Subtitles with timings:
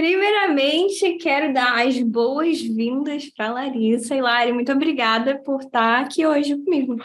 [0.00, 4.14] Primeiramente, quero dar as boas-vindas para Larissa.
[4.14, 6.96] E Lari, muito obrigada por estar aqui hoje comigo.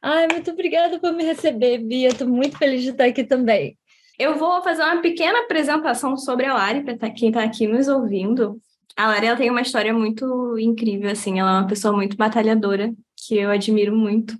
[0.00, 2.06] Ai, muito obrigada por me receber, Bia.
[2.06, 3.76] Estou muito feliz de estar aqui também.
[4.16, 8.56] Eu vou fazer uma pequena apresentação sobre a Lari para quem está aqui nos ouvindo.
[8.96, 11.40] A Lari ela tem uma história muito incrível, assim.
[11.40, 14.38] Ela é uma pessoa muito batalhadora, que eu admiro muito.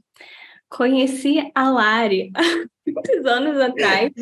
[0.68, 2.30] Conheci a Lari
[2.86, 4.12] muitos anos atrás,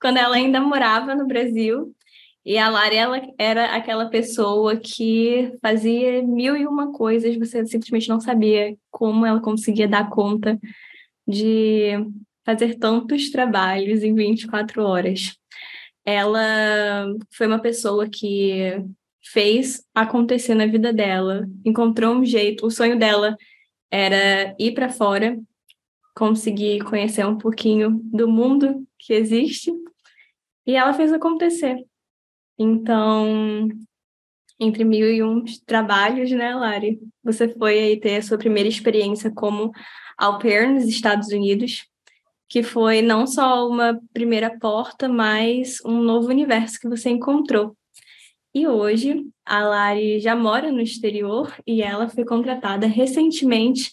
[0.00, 1.92] quando ela ainda morava no Brasil.
[2.44, 8.08] E a Lari, ela era aquela pessoa que fazia mil e uma coisas, você simplesmente
[8.08, 10.60] não sabia como ela conseguia dar conta
[11.26, 11.92] de
[12.44, 15.38] fazer tantos trabalhos em 24 horas.
[16.04, 18.84] Ela foi uma pessoa que
[19.22, 23.36] fez acontecer na vida dela, encontrou um jeito, o sonho dela
[23.90, 25.38] era ir para fora,
[26.14, 29.72] conseguir conhecer um pouquinho do mundo que existe,
[30.66, 31.76] e ela fez acontecer.
[32.58, 33.68] Então,
[34.58, 37.00] entre mil e um trabalhos, né, Lari?
[37.22, 39.72] Você foi aí ter a sua primeira experiência como
[40.16, 41.86] au pair nos Estados Unidos,
[42.48, 47.76] que foi não só uma primeira porta, mas um novo universo que você encontrou.
[48.54, 53.92] E hoje, a Lari já mora no exterior e ela foi contratada recentemente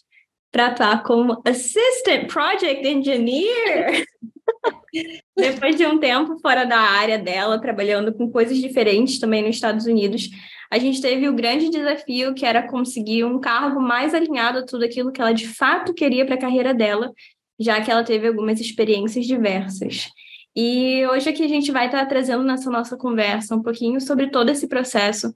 [0.52, 4.06] para atuar como Assistant Project Engineer.
[5.36, 9.86] Depois de um tempo fora da área dela, trabalhando com coisas diferentes também nos Estados
[9.86, 10.30] Unidos,
[10.70, 14.86] a gente teve o grande desafio que era conseguir um cargo mais alinhado a tudo
[14.86, 17.12] aquilo que ela de fato queria para a carreira dela,
[17.60, 20.10] já que ela teve algumas experiências diversas.
[20.56, 24.50] E hoje aqui a gente vai estar trazendo nessa nossa conversa um pouquinho sobre todo
[24.50, 25.34] esse processo,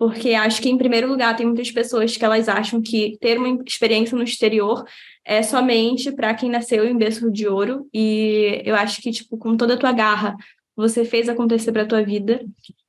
[0.00, 3.62] porque acho que, em primeiro lugar, tem muitas pessoas que elas acham que ter uma
[3.66, 4.82] experiência no exterior
[5.26, 9.58] é somente para quem nasceu em berço de ouro, e eu acho que, tipo, com
[9.58, 10.34] toda a tua garra,
[10.74, 12.40] você fez acontecer para a tua vida.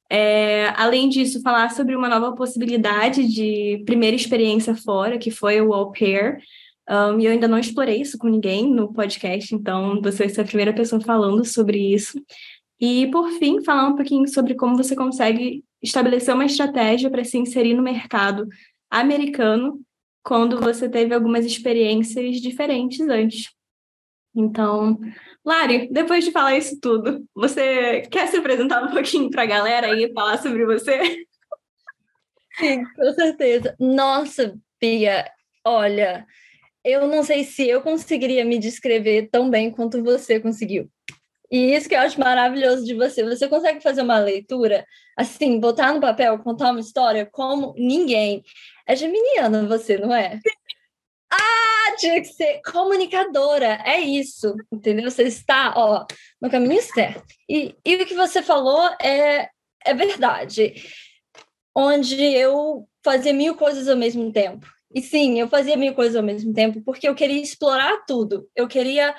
[0.10, 5.74] É, além disso, falar sobre uma nova possibilidade de primeira experiência fora, que foi o
[5.74, 6.38] au pair,
[6.90, 10.46] um, e eu ainda não explorei isso com ninguém no podcast, então você ser a
[10.46, 12.18] primeira pessoa falando sobre isso.
[12.80, 17.38] E, por fim, falar um pouquinho sobre como você consegue estabelecer uma estratégia para se
[17.38, 18.48] inserir no mercado
[18.90, 19.82] americano
[20.24, 23.50] quando você teve algumas experiências diferentes antes.
[24.36, 25.00] Então,
[25.46, 29.90] Lari, depois de falar isso tudo, você quer se apresentar um pouquinho para a galera
[30.00, 31.26] e falar sobre você?
[32.58, 33.76] Sim, com certeza.
[33.80, 35.30] Nossa, Pia,
[35.66, 36.26] olha,
[36.84, 40.90] eu não sei se eu conseguiria me descrever tão bem quanto você conseguiu.
[41.52, 43.24] E isso que eu acho maravilhoso de você.
[43.24, 44.86] Você consegue fazer uma leitura,
[45.18, 48.42] assim, botar no papel, contar uma história como ninguém.
[48.88, 50.40] É geminiana você, não é?
[51.34, 53.82] Ah, tinha que ser comunicadora.
[53.86, 55.10] É isso, entendeu?
[55.10, 56.06] Você está, ó,
[56.42, 57.24] no caminho certo.
[57.50, 59.50] E, e o que você falou é,
[59.86, 60.74] é verdade.
[61.74, 64.68] Onde eu fazia mil coisas ao mesmo tempo.
[64.94, 68.50] E sim, eu fazia mil coisas ao mesmo tempo, porque eu queria explorar tudo.
[68.56, 69.16] Eu queria.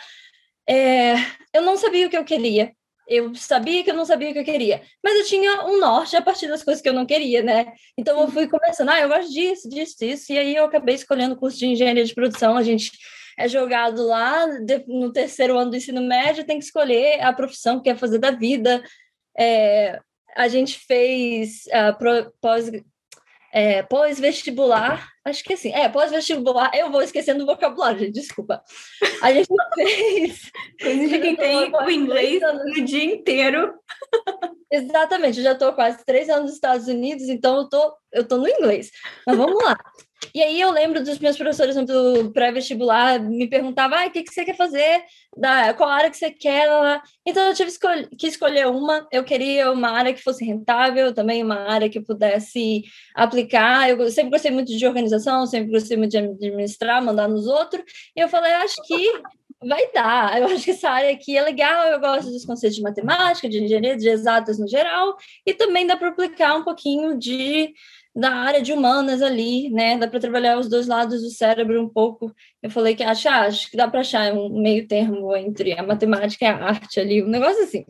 [0.69, 1.15] É...
[1.53, 2.73] Eu não sabia o que eu queria.
[3.09, 6.17] Eu sabia que eu não sabia o que eu queria, mas eu tinha um norte
[6.17, 7.73] a partir das coisas que eu não queria, né?
[7.99, 11.35] Então eu fui começando, ah, eu gosto disso, disso, disso, e aí eu acabei escolhendo
[11.35, 12.57] o curso de engenharia de produção.
[12.57, 12.93] A gente
[13.37, 14.47] é jogado lá
[14.87, 18.31] no terceiro ano do ensino médio, tem que escolher a profissão que quer fazer da
[18.31, 18.83] vida.
[19.37, 19.99] É,
[20.37, 22.71] a gente fez uh, pós,
[23.53, 28.63] é, pós-vestibular, acho que assim, é, pós-vestibular, eu vou esquecendo o vocabulário, gente, desculpa.
[29.23, 30.51] A gente fez.
[30.81, 33.75] Coisa de quem tem o inglês no dia inteiro.
[34.71, 38.39] Exatamente, eu já estou quase três anos nos Estados Unidos, então eu tô, eu tô
[38.39, 38.91] no inglês.
[39.27, 39.77] Mas vamos lá.
[40.35, 44.33] E aí eu lembro dos meus professores do pré-vestibular me perguntavam, ah, o que, que
[44.33, 45.03] você quer fazer,
[45.37, 46.69] da, qual área que você quer,
[47.27, 47.71] então eu tive
[48.17, 52.83] que escolher uma, eu queria uma área que fosse rentável, também uma área que pudesse
[53.15, 57.85] aplicar, eu sempre gostei muito de organização, sempre gostei muito de administrar, mandar nos outros,
[58.17, 59.23] e eu falei, acho que
[59.65, 62.83] vai dar, eu acho que essa área aqui é legal, eu gosto dos conceitos de
[62.83, 65.17] matemática, de engenharia, de exatas no geral,
[65.47, 67.73] e também dá para aplicar um pouquinho de
[68.15, 69.97] da área de humanas ali, né?
[69.97, 72.33] Dá para trabalhar os dois lados do cérebro um pouco.
[72.63, 75.83] Eu falei que acho, ah, acho que dá para achar um meio termo entre a
[75.83, 77.87] matemática e a arte ali, um negócio assim.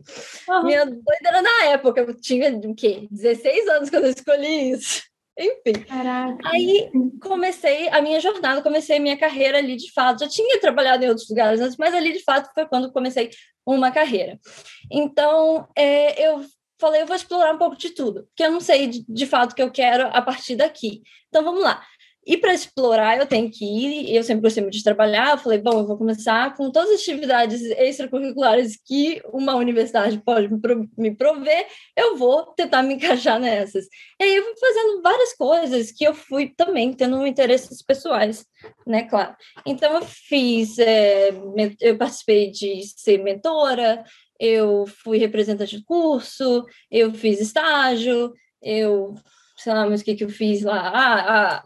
[0.48, 0.64] Uhum.
[0.64, 3.08] Minha doida era na época, eu tinha o quê?
[3.10, 5.02] 16 anos quando eu escolhi isso.
[5.36, 5.72] Enfim.
[5.88, 6.38] Caraca.
[6.44, 6.90] Aí
[7.20, 10.20] comecei a minha jornada, comecei a minha carreira ali de fato.
[10.20, 13.30] Já tinha trabalhado em outros lugares antes, mas ali de fato foi quando comecei
[13.66, 14.38] uma carreira.
[14.90, 16.42] Então, é, eu
[16.82, 19.52] falei, eu vou explorar um pouco de tudo, porque eu não sei de, de fato
[19.52, 21.02] o que eu quero a partir daqui.
[21.28, 21.82] Então vamos lá.
[22.24, 24.14] E para explorar, eu tenho que ir.
[24.14, 25.32] Eu sempre gostei muito de trabalhar.
[25.32, 30.48] Eu falei, bom, eu vou começar com todas as atividades extracurriculares que uma universidade pode
[30.96, 31.66] me prover.
[31.96, 33.86] Eu vou tentar me encaixar nessas.
[34.20, 38.46] E aí eu fui fazendo várias coisas que eu fui também tendo interesses pessoais,
[38.86, 39.02] né?
[39.02, 39.34] Claro.
[39.66, 41.30] Então eu fiz, é,
[41.80, 44.04] eu participei de ser mentora,
[44.42, 49.14] eu fui representante de curso, eu fiz estágio, eu
[49.56, 50.80] sei lá, mas o que, que eu fiz lá?
[50.88, 51.64] Ah, ah,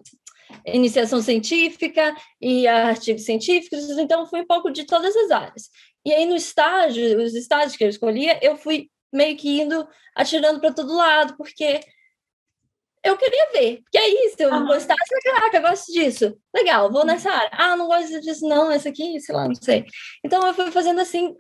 [0.67, 5.71] iniciação científica e artigos científicos, então fui um pouco de todas as áreas.
[6.05, 10.61] E aí no estágio, os estágios que eu escolhia, eu fui meio que indo atirando
[10.61, 11.81] para todo lado, porque
[13.07, 14.67] eu queria ver, que é isso, eu uhum.
[14.67, 17.51] gostasse, caraca, eu gosto disso, legal, vou nessa área.
[17.53, 19.85] Ah, não gosto disso, não, essa aqui, sei lá, não sei.
[20.25, 21.35] Então eu fui fazendo assim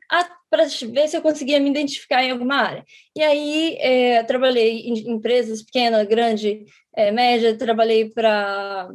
[0.48, 2.84] para ver se eu conseguia me identificar em alguma área.
[3.16, 6.64] E aí é, trabalhei em empresas pequena, grande,
[6.94, 8.88] é, média, trabalhei para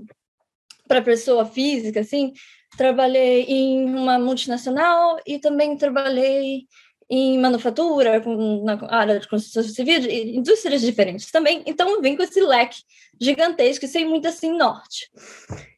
[0.87, 2.33] para pessoa física, assim,
[2.77, 6.65] trabalhei em uma multinacional e também trabalhei
[7.13, 9.99] em manufatura, com, na área de construção civil,
[10.33, 11.61] indústrias diferentes também.
[11.65, 12.83] Então, vim com esse leque
[13.19, 15.11] gigantesco e sei muito assim norte.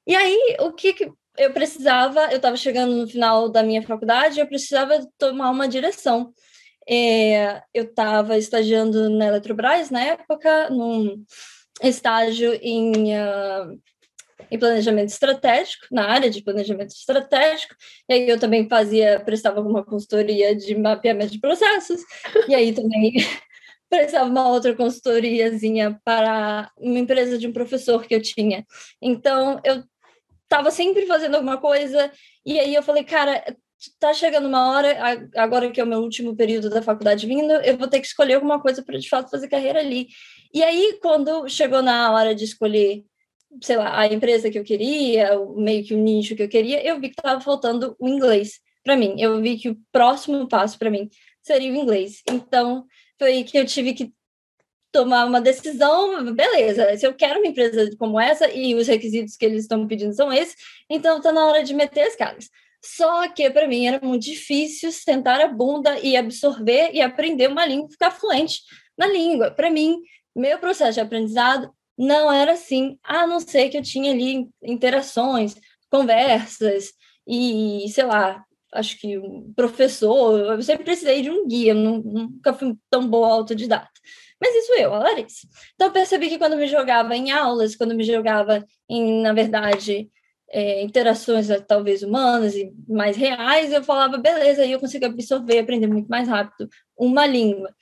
[0.05, 4.39] E aí, o que, que eu precisava, eu estava chegando no final da minha faculdade,
[4.39, 6.31] eu precisava tomar uma direção.
[6.87, 11.25] É, eu estava estagiando na Eletrobras na época, num
[11.81, 13.81] estágio em uh,
[14.53, 17.73] em planejamento estratégico, na área de planejamento estratégico,
[18.07, 22.01] e aí eu também fazia, prestava alguma consultoria de mapeamento de processos,
[22.47, 23.13] e aí também
[23.89, 28.63] prestava uma outra consultoriazinha para uma empresa de um professor que eu tinha.
[29.01, 29.83] Então, eu
[30.43, 32.11] estava sempre fazendo alguma coisa,
[32.45, 33.43] e aí eu falei, cara,
[33.99, 34.95] tá chegando uma hora,
[35.35, 38.35] agora que é o meu último período da faculdade vindo, eu vou ter que escolher
[38.35, 40.09] alguma coisa para de fato fazer carreira ali.
[40.53, 43.03] E aí, quando chegou na hora de escolher
[43.61, 46.99] sei lá, a empresa que eu queria, meio que o nicho que eu queria, eu
[46.99, 49.15] vi que estava faltando o inglês para mim.
[49.19, 51.09] Eu vi que o próximo passo para mim
[51.41, 52.21] seria o inglês.
[52.29, 52.85] Então,
[53.17, 54.13] foi que eu tive que
[54.91, 59.43] tomar uma decisão, beleza, se eu quero uma empresa como essa e os requisitos que
[59.43, 60.55] eles estão pedindo são esses,
[60.87, 62.47] então está na hora de meter as caras.
[62.85, 67.65] Só que para mim era muito difícil sentar a bunda e absorver e aprender uma
[67.65, 68.59] língua, ficar fluente
[68.95, 69.49] na língua.
[69.49, 69.99] Para mim,
[70.35, 75.55] meu processo de aprendizado não era assim, a não ser que eu tinha ali interações,
[75.89, 76.91] conversas
[77.27, 78.43] e, sei lá,
[78.73, 83.91] acho que um professor, eu sempre precisei de um guia, nunca fui tão boa autodidata.
[84.41, 85.47] Mas isso eu, a Larissa.
[85.75, 90.09] Então eu percebi que quando me jogava em aulas, quando me jogava em, na verdade,
[90.49, 95.87] é, interações talvez humanas e mais reais, eu falava, beleza, aí eu consigo absorver, aprender
[95.87, 97.73] muito mais rápido uma língua.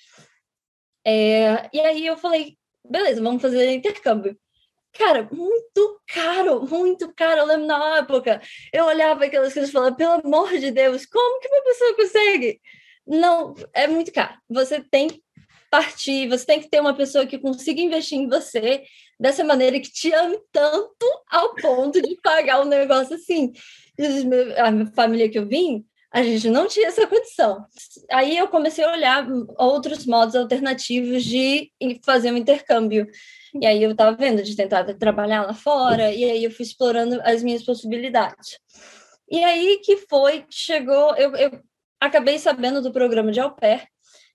[1.06, 2.58] É, e aí eu falei,
[2.92, 4.38] beleza, vamos fazer intercâmbio.
[4.94, 7.42] Cara, muito caro, muito caro.
[7.42, 8.42] Eu lembro na época,
[8.74, 12.62] eu olhava aquelas coisas e falava, pelo amor de Deus, como que uma pessoa consegue?
[13.08, 14.34] Não, é muito caro.
[14.50, 15.24] Você tem que
[15.70, 18.84] partir, você tem que ter uma pessoa que consiga investir em você
[19.18, 23.54] dessa maneira que te ame tanto ao ponto de pagar um negócio assim.
[24.58, 27.66] A minha família que eu vim, a gente não tinha essa condição.
[28.12, 29.26] Aí eu comecei a olhar
[29.58, 31.72] outros modos alternativos de
[32.04, 33.08] fazer um intercâmbio.
[33.60, 37.20] E aí eu estava vendo de tentar trabalhar lá fora, e aí eu fui explorando
[37.24, 38.60] as minhas possibilidades.
[39.30, 41.62] E aí que foi chegou, eu, eu
[42.00, 43.88] acabei sabendo do programa de au pair,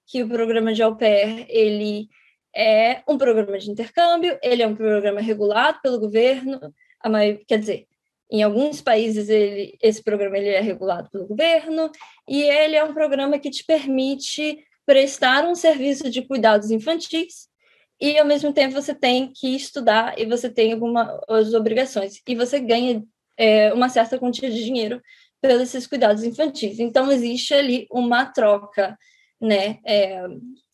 [0.06, 2.08] que o programa de au pair, ele
[2.55, 6.59] é um programa de intercâmbio, ele é um programa regulado pelo governo,
[7.02, 7.11] a
[7.47, 7.87] quer dizer,
[8.30, 11.90] em alguns países ele, esse programa ele é regulado pelo governo
[12.28, 17.49] e ele é um programa que te permite prestar um serviço de cuidados infantis
[18.00, 22.61] e ao mesmo tempo você tem que estudar e você tem algumas obrigações e você
[22.61, 23.02] ganha
[23.37, 25.00] é, uma certa quantia de dinheiro
[25.40, 26.78] pelos esses cuidados infantis.
[26.78, 28.99] Então existe ali uma troca,
[29.40, 29.78] né?
[29.85, 30.26] É,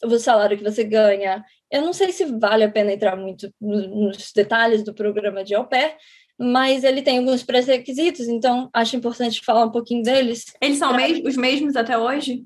[0.05, 1.45] o salário que você ganha.
[1.71, 5.67] Eu não sei se vale a pena entrar muito nos detalhes do programa de au
[5.67, 5.97] pair,
[6.43, 10.47] mas ele tem alguns pré-requisitos, então acho importante falar um pouquinho deles.
[10.61, 11.07] Eles são pra...
[11.25, 12.45] os mesmos até hoje?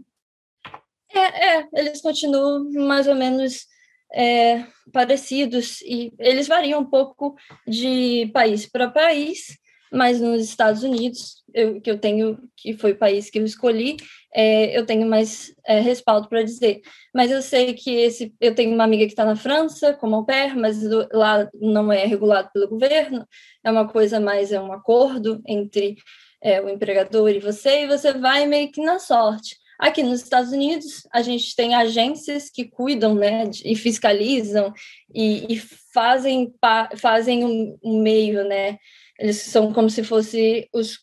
[1.13, 3.67] É, é, eles continuam mais ou menos
[4.13, 7.35] é, parecidos e eles variam um pouco
[7.67, 9.59] de país para país,
[9.97, 13.97] mas nos Estados Unidos, eu, que eu tenho, que foi o país que eu escolhi,
[14.35, 16.83] é, eu tenho mais é, respaldo para dizer.
[17.15, 20.27] Mas eu sei que esse, eu tenho uma amiga que está na França como au
[20.27, 23.27] pair, mas lá não é regulado pelo governo,
[23.65, 25.97] é uma coisa mais, é um acordo entre
[26.43, 29.57] é, o empregador e você, e você vai meio que na sorte.
[29.79, 34.73] Aqui nos Estados Unidos, a gente tem agências que cuidam, né, e fiscalizam
[35.15, 35.59] e, e
[35.93, 36.53] fazem,
[36.97, 38.79] fazem um, um, meio, né,
[39.19, 40.99] eles são como se fosse os,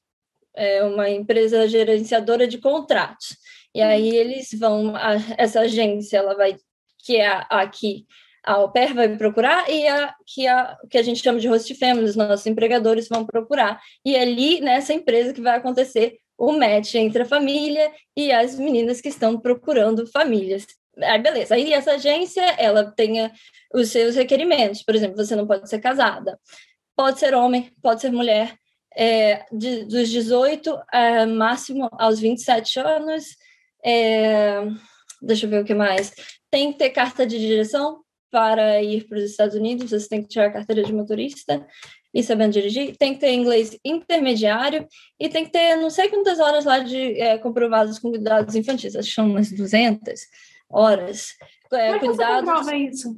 [0.55, 3.37] é, uma empresa gerenciadora de contratos.
[3.73, 6.55] E aí eles vão, a, essa agência, ela vai,
[7.03, 8.05] que é a, aqui,
[8.45, 11.73] a au pair vai procurar e a que, a, que a gente chama de host
[11.75, 13.79] family, os nossos empregadores vão procurar.
[14.05, 18.57] E é ali, nessa empresa, que vai acontecer o match entre a família e as
[18.57, 20.67] meninas que estão procurando famílias.
[21.01, 21.55] Aí, beleza.
[21.55, 23.31] Aí, essa agência, ela tem
[23.73, 24.83] os seus requerimentos.
[24.83, 26.37] Por exemplo, você não pode ser casada.
[26.95, 28.57] Pode ser homem, pode ser mulher.
[28.95, 33.25] É, de, dos 18 é, máximo aos 27 anos.
[33.83, 34.65] É,
[35.21, 36.13] deixa eu ver o que mais.
[36.51, 40.27] Tem que ter carta de direção para ir para os Estados Unidos, você tem que
[40.27, 41.63] tirar a carteira de motorista
[42.11, 44.87] e sabendo dirigir, tem que ter inglês intermediário
[45.19, 48.95] e tem que ter não sei quantas horas lá de é, comprovados com cuidados infantis,
[48.95, 50.19] acho que são umas 200
[50.67, 51.35] horas.
[51.71, 53.17] É, Como é cuidados, você comprova isso?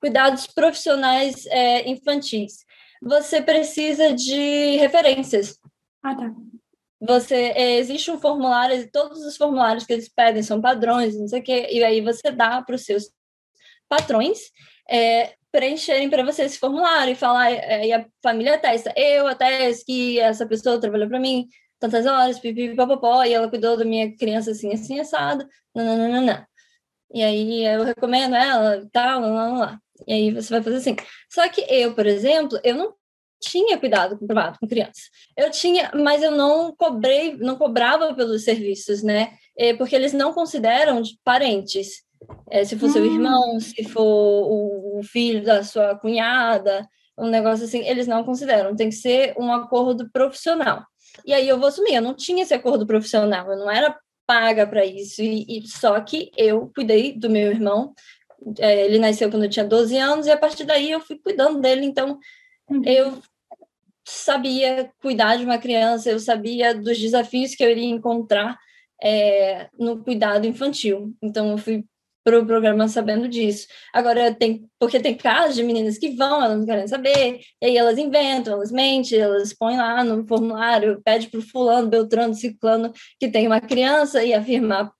[0.00, 2.64] Cuidados profissionais é, infantis.
[3.02, 5.58] Você precisa de referências.
[6.02, 6.32] Ah, tá.
[7.00, 11.40] Você, é, existe um formulário, todos os formulários que eles pedem são padrões, não sei
[11.40, 13.10] o quê, e aí você dá para os seus
[13.88, 14.38] patrões
[14.88, 19.84] é, preencherem para você esse formulário e falar, é, e a família atesta, eu atesto
[19.86, 21.46] que essa pessoa trabalhou para mim
[21.78, 26.48] tantas horas, pipi, papapó, e ela cuidou da minha criança assim, assim, assado, nananana.
[27.12, 29.80] E aí eu recomendo ela e tal, lá, lá, lá.
[30.06, 30.96] E aí você vai fazer assim.
[31.30, 32.94] Só que eu, por exemplo, eu não
[33.40, 35.02] tinha cuidado com privado com criança.
[35.36, 39.32] Eu tinha, mas eu não cobrei, não cobrava pelos serviços, né?
[39.56, 42.04] É, porque eles não consideram parentes.
[42.50, 42.92] É, se for hum.
[42.92, 46.88] seu irmão, se for o, filho da sua cunhada,
[47.18, 48.74] um negócio assim, eles não consideram.
[48.74, 50.84] Tem que ser um acordo profissional.
[51.24, 54.66] E aí eu vou assumir, eu não tinha esse acordo profissional, eu não era paga
[54.66, 55.22] para isso.
[55.22, 57.94] E, e, só que eu cuidei do meu irmão.
[58.58, 61.60] É, ele nasceu quando eu tinha 12 anos, e a partir daí eu fui cuidando
[61.60, 61.84] dele.
[61.84, 62.18] Então,
[62.70, 62.82] uhum.
[62.84, 63.18] eu
[64.04, 68.56] sabia cuidar de uma criança, eu sabia dos desafios que eu iria encontrar
[69.02, 71.14] é, no cuidado infantil.
[71.22, 71.84] Então, eu fui
[72.26, 73.68] para o programa sabendo disso.
[73.92, 77.76] Agora, tem, porque tem casos de meninas que vão, elas não querem saber, e aí
[77.76, 82.92] elas inventam, elas mentem, elas põem lá no formulário, pede para o fulano, beltrano, ciclano,
[83.20, 84.90] que tem uma criança, e afirmar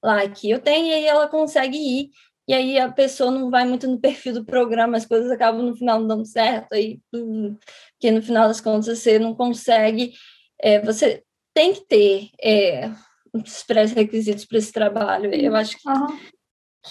[0.00, 2.10] lá que eu tenho, e aí ela consegue ir,
[2.46, 5.76] e aí a pessoa não vai muito no perfil do programa, as coisas acabam no
[5.76, 10.12] final não dando certo, aí, porque no final das contas você não consegue,
[10.60, 11.22] é, você
[11.54, 12.90] tem que ter é,
[13.32, 15.34] os pré-requisitos para esse trabalho.
[15.34, 16.18] Eu acho que uhum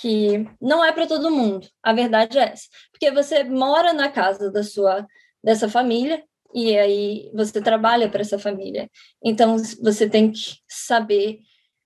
[0.02, 1.68] que não é para todo mundo.
[1.82, 2.68] A verdade é essa.
[2.92, 5.06] Porque você mora na casa da sua
[5.44, 8.90] dessa família e aí você trabalha para essa família.
[9.24, 11.40] Então você tem que saber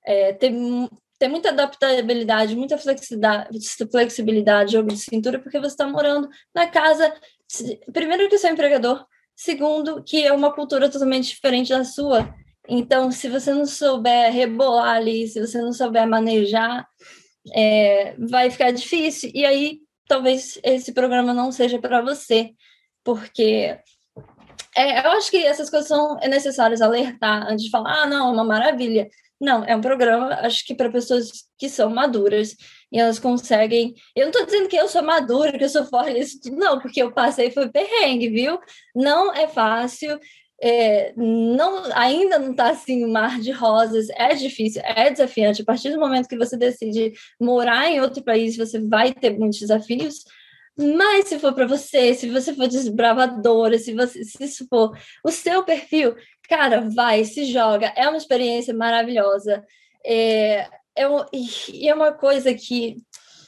[0.05, 0.51] é, ter,
[1.19, 7.13] ter muita adaptabilidade, muita flexibilidade, jogo de cintura, porque você está morando na casa,
[7.91, 12.33] primeiro que seu empregador, segundo que é uma cultura totalmente diferente da sua.
[12.67, 16.87] Então, se você não souber rebolar ali, se você não souber manejar
[17.53, 19.31] é, vai ficar difícil.
[19.33, 22.51] E aí, talvez esse programa não seja para você,
[23.03, 23.77] porque
[24.75, 28.31] é, eu acho que essas coisas são necessárias alertar antes de falar, ah, não, é
[28.31, 29.09] uma maravilha.
[29.39, 32.55] Não, é um programa, acho que para pessoas que são maduras
[32.91, 33.93] e elas conseguem.
[34.15, 36.79] Eu não estou dizendo que eu sou madura, que eu sou forte, isso tudo, não,
[36.79, 38.59] porque eu passei foi perrengue, viu?
[38.95, 40.19] Não é fácil
[40.61, 45.61] é, não, ainda não está assim um mar de rosas, é difícil, é desafiante.
[45.61, 49.59] A partir do momento que você decide morar em outro país, você vai ter muitos
[49.59, 50.23] desafios.
[50.77, 55.31] Mas se for para você, se você for desbravadora, se você se isso for o
[55.31, 56.15] seu perfil,
[56.49, 57.93] cara, vai, se joga.
[57.95, 59.63] É uma experiência maravilhosa.
[60.05, 61.23] É, é, um,
[61.81, 62.97] é uma coisa que,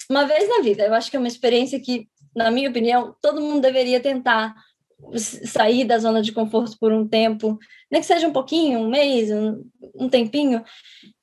[0.10, 3.42] uma vez na vida, eu acho que é uma experiência que, na minha opinião, todo
[3.42, 4.54] mundo deveria tentar
[5.18, 7.58] sair da zona de conforto por um tempo,
[7.92, 9.64] nem que seja um pouquinho, um mês, um,
[9.96, 10.64] um tempinho,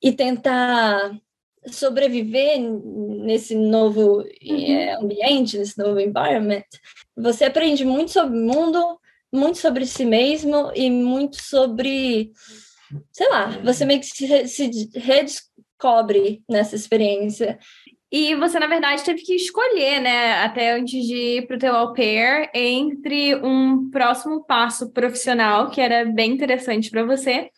[0.03, 1.17] e tentar
[1.65, 4.25] sobreviver nesse novo uhum.
[4.41, 6.63] é, ambiente, nesse novo environment,
[7.15, 8.98] você aprende muito sobre o mundo,
[9.31, 12.31] muito sobre si mesmo e muito sobre,
[13.11, 17.57] sei lá, você meio que se, se redescobre nessa experiência.
[18.11, 21.75] E você, na verdade, teve que escolher, né, até antes de ir para o teu
[21.75, 27.51] au pair, entre um próximo passo profissional, que era bem interessante para você,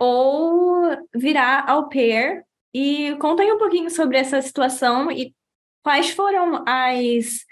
[0.00, 2.42] ou virar au pair.
[2.72, 5.34] E conta aí um pouquinho sobre essa situação e
[5.82, 7.44] quais foram as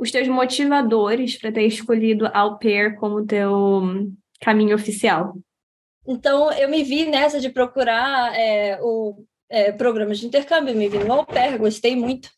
[0.00, 3.82] os teus motivadores para ter escolhido au pair como teu
[4.40, 5.34] caminho oficial.
[6.06, 10.98] então, eu me vi nessa de procurar é, o é, programas de intercâmbio, me vi
[10.98, 12.30] no au pair, gostei muito.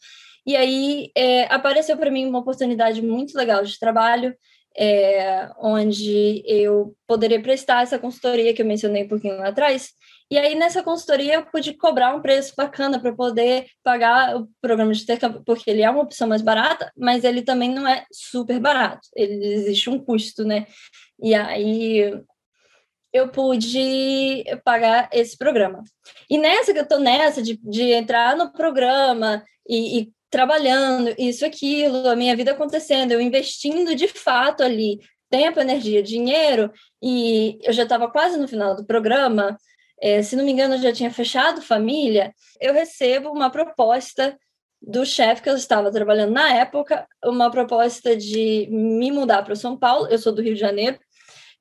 [0.44, 4.34] E aí é, apareceu para mim uma oportunidade muito legal de trabalho,
[4.76, 9.90] é, onde eu poderia prestar essa consultoria que eu mencionei um pouquinho lá atrás.
[10.30, 14.92] E aí, nessa consultoria, eu pude cobrar um preço bacana para poder pagar o programa
[14.92, 18.58] de intercâmbio, porque ele é uma opção mais barata, mas ele também não é super
[18.58, 19.06] barato.
[19.14, 20.66] Ele existe um custo, né?
[21.22, 22.18] E aí
[23.12, 25.82] eu pude pagar esse programa.
[26.30, 31.44] E nessa que eu estou nessa de, de entrar no programa e, e trabalhando, isso,
[31.44, 34.98] aquilo, a minha vida acontecendo, eu investindo de fato ali
[35.28, 36.72] tempo, energia, dinheiro,
[37.02, 39.58] e eu já estava quase no final do programa,
[40.00, 44.36] é, se não me engano, eu já tinha fechado família, eu recebo uma proposta
[44.80, 49.76] do chefe que eu estava trabalhando na época, uma proposta de me mudar para São
[49.76, 50.98] Paulo, eu sou do Rio de Janeiro,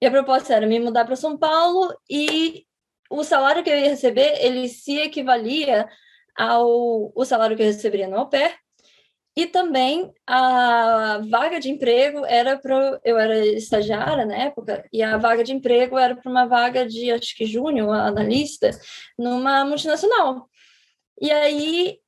[0.01, 2.65] e a proposta era me mudar para São Paulo e
[3.09, 5.87] o salário que eu ia receber, ele se equivalia
[6.37, 8.55] ao o salário que eu receberia no au pair,
[9.35, 12.99] e também a vaga de emprego era para.
[13.03, 17.11] Eu era estagiária na época, e a vaga de emprego era para uma vaga de,
[17.11, 18.71] acho que júnior, analista,
[19.17, 20.49] numa multinacional.
[21.21, 21.99] E aí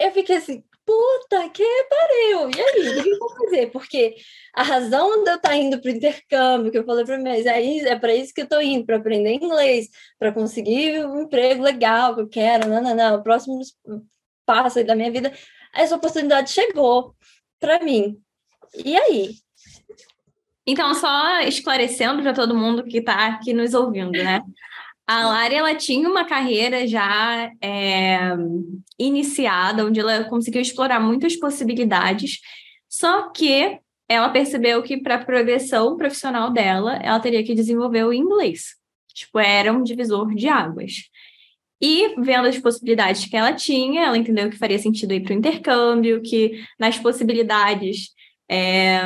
[0.00, 2.50] eu fiquei assim, puta que pariu!
[2.50, 3.70] E aí, o que eu vou fazer?
[3.70, 4.14] Porque
[4.54, 7.30] a razão de eu estar tá indo para o intercâmbio, que eu falei para mim,
[7.30, 11.62] é, é para isso que eu estou indo, para aprender inglês, para conseguir um emprego
[11.62, 13.60] legal que eu quero, não, não, não, o próximo
[14.44, 15.32] passo da minha vida
[15.72, 17.14] essa oportunidade chegou
[17.58, 18.20] para mim.
[18.84, 19.34] E aí?
[20.66, 24.42] Então, só esclarecendo para todo mundo que está aqui nos ouvindo, né?
[25.06, 28.20] A Lari, ela tinha uma carreira já é,
[28.98, 32.38] iniciada, onde ela conseguiu explorar muitas possibilidades,
[32.88, 33.78] só que
[34.08, 38.74] ela percebeu que para a progressão profissional dela, ela teria que desenvolver o inglês.
[39.14, 41.10] Tipo, era um divisor de águas.
[41.80, 45.38] E vendo as possibilidades que ela tinha, ela entendeu que faria sentido ir para o
[45.38, 48.10] intercâmbio, que nas possibilidades
[48.48, 49.02] é,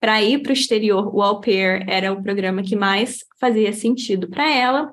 [0.00, 4.28] para ir para o exterior, o Au Pair era o programa que mais fazia sentido
[4.28, 4.92] para ela.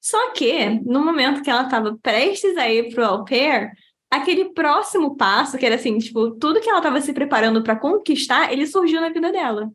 [0.00, 3.70] Só que, no momento que ela estava prestes a ir para o Au Pair,
[4.10, 8.52] aquele próximo passo, que era assim, tipo, tudo que ela estava se preparando para conquistar,
[8.52, 9.70] ele surgiu na vida dela.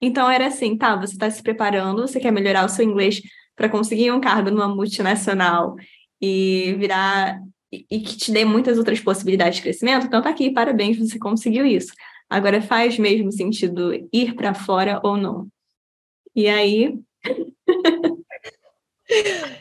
[0.00, 3.20] Então era assim, tá, você está se preparando, você quer melhorar o seu inglês
[3.54, 5.76] para conseguir um cargo numa multinacional
[6.20, 7.38] e virar
[7.72, 11.66] e que te dê muitas outras possibilidades de crescimento, então tá aqui, parabéns, você conseguiu
[11.66, 11.92] isso.
[12.28, 15.48] Agora faz mesmo sentido ir para fora ou não?
[16.34, 16.98] E aí?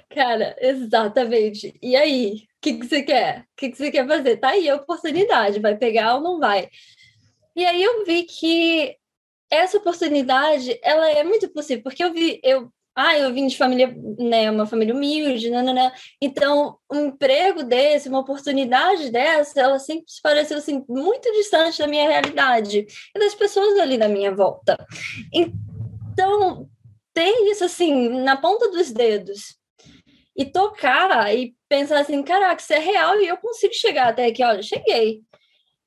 [0.10, 1.78] Cara, exatamente.
[1.82, 2.46] E aí?
[2.58, 3.42] O que, que você quer?
[3.42, 4.38] O que, que você quer fazer?
[4.38, 6.70] Tá aí a oportunidade, vai pegar ou não vai?
[7.56, 8.98] E aí eu vi que
[9.50, 13.94] essa oportunidade, ela é muito possível, porque eu vi, eu ah, eu vim de família,
[14.18, 15.92] né, uma família humilde, nanana.
[16.22, 22.08] então um emprego desse, uma oportunidade dessa, ela sempre pareceu assim muito distante da minha
[22.08, 24.78] realidade e das pessoas ali da minha volta.
[25.34, 26.70] Então,
[27.14, 29.58] ter isso assim na ponta dos dedos
[30.36, 34.42] e tocar e pensar assim, caraca, isso é real e eu consigo chegar até aqui,
[34.42, 35.22] olha, cheguei.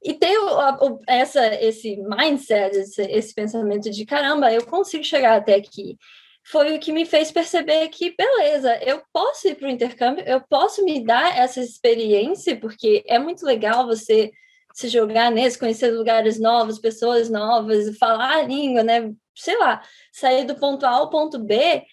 [0.03, 5.37] E ter o, o, essa, esse mindset, esse, esse pensamento de caramba, eu consigo chegar
[5.37, 5.97] até aqui
[6.51, 10.41] foi o que me fez perceber que, beleza, eu posso ir para o intercâmbio, eu
[10.41, 14.33] posso me dar essa experiência, porque é muito legal você
[14.73, 19.13] se jogar nesse, conhecer lugares novos, pessoas novas, falar a língua, né?
[19.35, 21.85] Sei lá, sair do ponto A ao ponto B,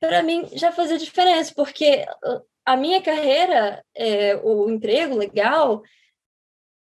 [0.00, 2.06] para mim já fazia diferença, porque
[2.64, 5.82] a minha carreira, é, o emprego legal,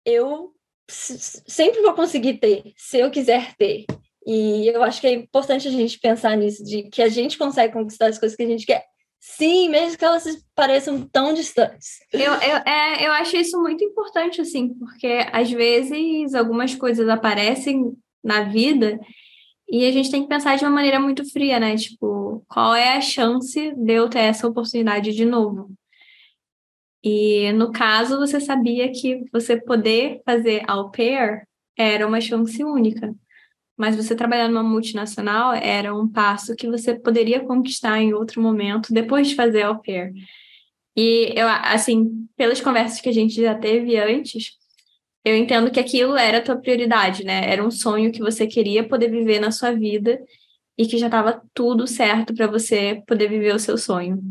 [0.06, 0.54] eu
[0.88, 3.84] sempre vou conseguir ter, se eu quiser ter.
[4.26, 7.72] E eu acho que é importante a gente pensar nisso, de que a gente consegue
[7.72, 8.84] conquistar as coisas que a gente quer.
[9.18, 11.98] Sim, mesmo que elas pareçam tão distantes.
[12.12, 17.92] Eu, eu, é, eu acho isso muito importante, assim, porque às vezes algumas coisas aparecem
[18.24, 18.98] na vida
[19.68, 21.76] e a gente tem que pensar de uma maneira muito fria, né?
[21.76, 25.70] Tipo, qual é a chance de eu ter essa oportunidade de novo?
[27.04, 31.46] E no caso, você sabia que você poder fazer au pair
[31.78, 33.14] era uma chance única
[33.80, 38.92] mas você trabalhar numa multinacional era um passo que você poderia conquistar em outro momento,
[38.92, 40.12] depois de fazer au pair.
[40.94, 44.50] E eu, assim, pelas conversas que a gente já teve antes,
[45.24, 47.50] eu entendo que aquilo era a tua prioridade, né?
[47.50, 50.20] Era um sonho que você queria poder viver na sua vida
[50.76, 54.22] e que já estava tudo certo para você poder viver o seu sonho.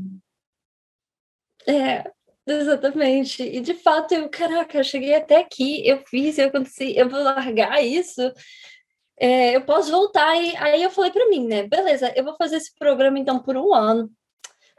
[1.67, 2.03] É,
[2.45, 3.41] exatamente.
[3.41, 7.23] E de fato, eu, caraca, eu cheguei até aqui, eu fiz, eu aconteci, eu vou
[7.23, 8.21] largar isso
[9.19, 10.35] é, eu posso voltar.
[10.35, 11.63] E aí eu falei para mim, né?
[11.67, 14.09] Beleza, eu vou fazer esse programa então por um ano.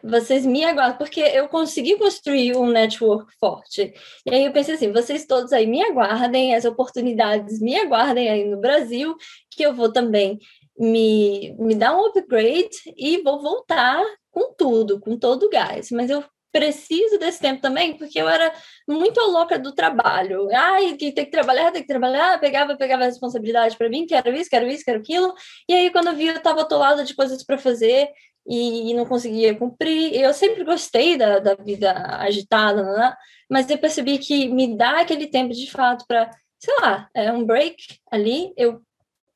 [0.02, 3.92] vocês me aguardem, porque eu consegui construir um network forte.
[4.26, 8.46] E aí eu pensei assim, vocês todos aí me aguardem, as oportunidades me aguardem aí
[8.48, 9.16] no Brasil,
[9.50, 10.38] que eu vou também
[10.78, 15.90] me, me dar um upgrade e vou voltar com tudo, com todo o gás.
[15.90, 18.52] Mas eu preciso desse tempo também, porque eu era
[18.88, 20.48] muito louca do trabalho.
[20.52, 24.50] Ai, tem que trabalhar, tem que trabalhar, pegava, pegava a responsabilidade para mim, quero isso,
[24.50, 25.32] quero isso, quero aquilo.
[25.68, 28.08] E aí, quando eu vi, eu estava atolada de coisas para fazer
[28.46, 30.14] e, não conseguia cumprir.
[30.14, 33.14] Eu sempre gostei da, da vida agitada, né?
[33.48, 37.44] mas eu percebi que me dá aquele tempo de fato para, sei lá, é um
[37.44, 37.76] break
[38.10, 38.52] ali.
[38.56, 38.80] Eu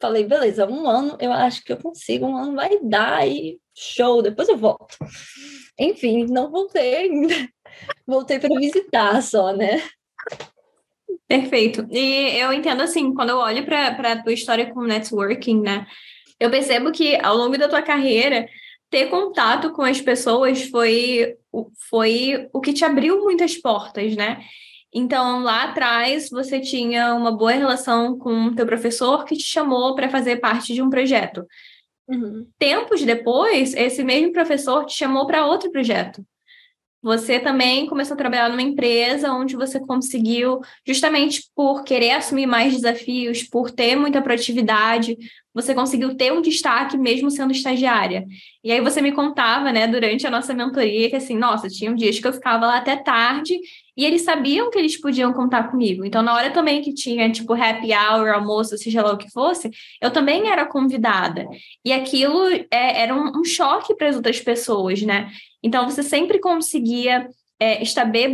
[0.05, 4.21] falei, beleza, um ano eu acho que eu consigo, um ano vai dar e show,
[4.21, 4.97] depois eu volto.
[5.79, 7.35] Enfim, não voltei ainda.
[8.07, 9.83] Voltei para visitar só, né?
[11.27, 11.85] Perfeito.
[11.91, 15.85] E eu entendo assim, quando eu olho para a tua história com networking, né?
[16.39, 18.47] Eu percebo que ao longo da tua carreira,
[18.89, 21.35] ter contato com as pessoas foi,
[21.91, 24.45] foi o que te abriu muitas portas, né?
[24.95, 29.97] Então, lá atrás, você tinha uma boa relação com o teu professor que te chamou
[29.97, 31.45] para fazer parte de um projeto.
[32.07, 32.47] Uhum.
[32.59, 36.25] Tempos depois, esse mesmo professor te chamou para outro projeto.
[37.03, 42.73] Você também começou a trabalhar numa empresa onde você conseguiu, justamente por querer assumir mais
[42.73, 45.17] desafios, por ter muita proatividade,
[45.55, 48.27] você conseguiu ter um destaque mesmo sendo estagiária.
[48.63, 52.19] E aí você me contava, né, durante a nossa mentoria, que assim, nossa, tinha dias
[52.19, 53.55] que eu ficava lá até tarde
[53.97, 56.05] e eles sabiam que eles podiam contar comigo.
[56.05, 59.71] Então, na hora também que tinha, tipo, happy hour, almoço, seja lá o que fosse,
[60.01, 61.47] eu também era convidada.
[61.85, 65.31] E aquilo é, era um, um choque para as outras pessoas, né?
[65.63, 67.29] Então, você sempre conseguia
[67.61, 67.81] é,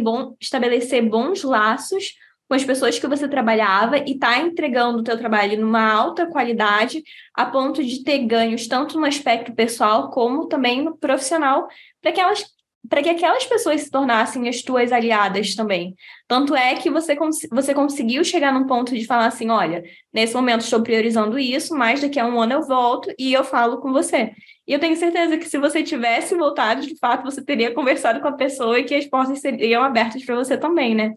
[0.03, 2.15] bom, estabelecer bons laços
[2.51, 7.01] com as pessoas que você trabalhava e tá entregando o teu trabalho numa alta qualidade,
[7.33, 11.69] a ponto de ter ganhos tanto no aspecto pessoal como também no profissional,
[12.03, 12.45] para que elas
[12.89, 15.95] para que aquelas pessoas se tornassem as tuas aliadas também.
[16.27, 20.35] Tanto é que você, cons você conseguiu chegar num ponto de falar assim: olha, nesse
[20.35, 23.93] momento estou priorizando isso, mas daqui a um ano eu volto e eu falo com
[23.93, 24.33] você.
[24.67, 28.29] E eu tenho certeza que se você tivesse voltado, de fato, você teria conversado com
[28.29, 31.13] a pessoa e que as portas seriam abertas para você também, né?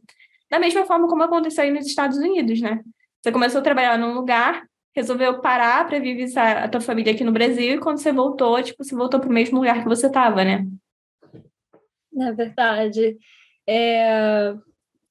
[0.53, 2.79] Da mesma forma como aconteceu aí nos Estados Unidos, né?
[3.19, 4.63] Você começou a trabalhar num lugar,
[4.95, 8.61] resolveu parar para vir visitar a tua família aqui no Brasil, e quando você voltou,
[8.61, 10.63] tipo, você voltou para o mesmo lugar que você estava, né?
[12.19, 13.17] É verdade.
[13.65, 14.53] É...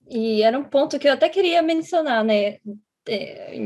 [0.09, 2.59] E era um ponto que eu até queria mencionar, né?
[3.09, 3.57] É,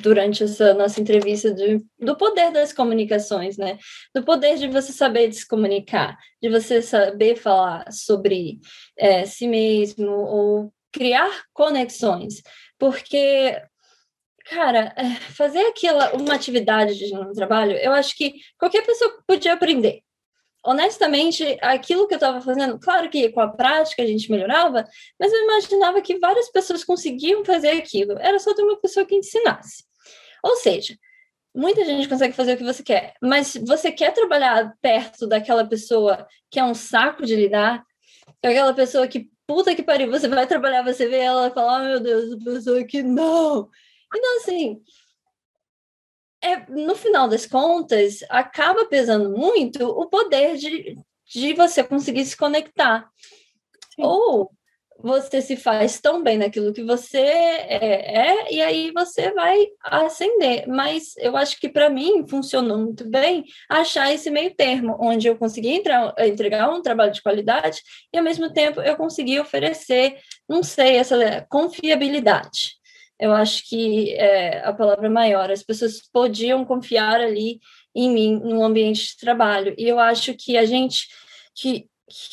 [0.00, 3.76] durante essa nossa entrevista de, do poder das comunicações, né?
[4.14, 8.60] Do poder de você saber se comunicar, de você saber falar sobre
[8.96, 12.42] é, si mesmo ou criar conexões,
[12.78, 13.60] porque
[14.44, 19.52] cara, é, fazer aquela uma atividade de um trabalho, eu acho que qualquer pessoa podia
[19.52, 20.02] aprender
[20.64, 24.84] honestamente, aquilo que eu estava fazendo, claro que com a prática a gente melhorava,
[25.18, 28.16] mas eu imaginava que várias pessoas conseguiam fazer aquilo.
[28.18, 29.84] Era só ter uma pessoa que ensinasse.
[30.42, 30.96] Ou seja,
[31.54, 36.26] muita gente consegue fazer o que você quer, mas você quer trabalhar perto daquela pessoa
[36.50, 37.84] que é um saco de lidar,
[38.42, 41.84] aquela pessoa que puta que pariu, você vai trabalhar, você vê ela e fala, oh,
[41.84, 43.68] meu Deus, a pessoa que não.
[44.14, 44.82] Então, assim,
[46.40, 52.36] é, no final das contas, acaba pesando muito o poder de, de você conseguir se
[52.36, 53.10] conectar.
[53.94, 54.02] Sim.
[54.02, 54.50] Ou
[55.02, 60.66] você se faz tão bem naquilo que você é, é, e aí você vai ascender.
[60.68, 65.36] Mas eu acho que para mim funcionou muito bem achar esse meio termo, onde eu
[65.36, 70.16] consegui entrar, entregar um trabalho de qualidade e ao mesmo tempo eu consegui oferecer,
[70.48, 72.82] não sei, essa confiabilidade
[73.22, 75.48] eu acho que é a palavra maior.
[75.48, 77.60] As pessoas podiam confiar ali
[77.94, 79.76] em mim no ambiente de trabalho.
[79.78, 81.06] E eu acho que a gente,
[81.54, 81.86] que,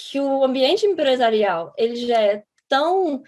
[0.10, 3.22] que o ambiente empresarial, ele já é tão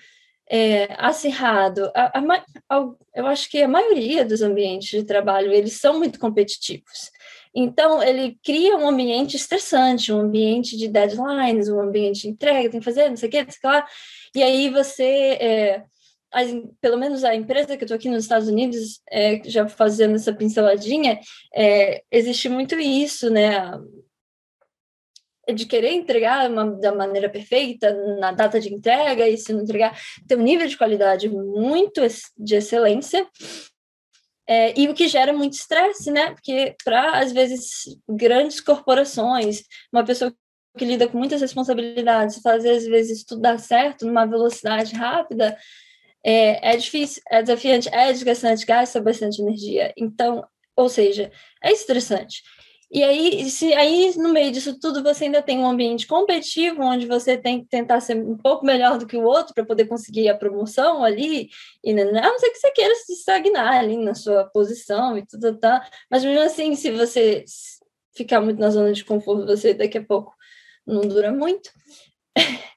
[0.49, 1.91] é, acirrado.
[1.95, 6.19] A, a, a, eu acho que a maioria dos ambientes de trabalho, eles são muito
[6.19, 7.09] competitivos.
[7.53, 12.79] Então, ele cria um ambiente estressante, um ambiente de deadlines, um ambiente de entrega, tem
[12.79, 13.87] que fazer, não sei o quê, não sei o que lá.
[14.35, 15.03] E aí você...
[15.41, 15.83] É,
[16.31, 16.49] as,
[16.79, 20.33] pelo menos a empresa que eu estou aqui nos Estados Unidos, é, já fazendo essa
[20.33, 21.19] pinceladinha,
[21.53, 23.51] é, existe muito isso, né?
[25.49, 29.97] De querer entregar uma, da maneira perfeita, na data de entrega, e se não entregar,
[30.27, 32.01] ter um nível de qualidade muito
[32.37, 33.27] de excelência,
[34.47, 36.31] é, e o que gera muito estresse, né?
[36.31, 40.33] Porque para, às vezes, grandes corporações, uma pessoa
[40.77, 45.57] que lida com muitas responsabilidades, fazer, às vezes, tudo dar certo numa velocidade rápida,
[46.23, 49.93] é, é difícil, é desafiante, é desgastante, gasta bastante energia.
[49.97, 51.31] Então, ou seja,
[51.63, 52.43] é estressante.
[52.93, 57.07] E aí, se aí no meio disso tudo você ainda tem um ambiente competitivo, onde
[57.07, 60.27] você tem que tentar ser um pouco melhor do que o outro para poder conseguir
[60.27, 61.49] a promoção ali,
[61.81, 65.25] e né, a não ser que você queira se estagnar ali na sua posição e
[65.25, 65.87] tudo, tá?
[66.09, 67.45] Mas mesmo assim, se você
[68.13, 70.35] ficar muito na zona de conforto, você daqui a pouco
[70.85, 71.71] não dura muito.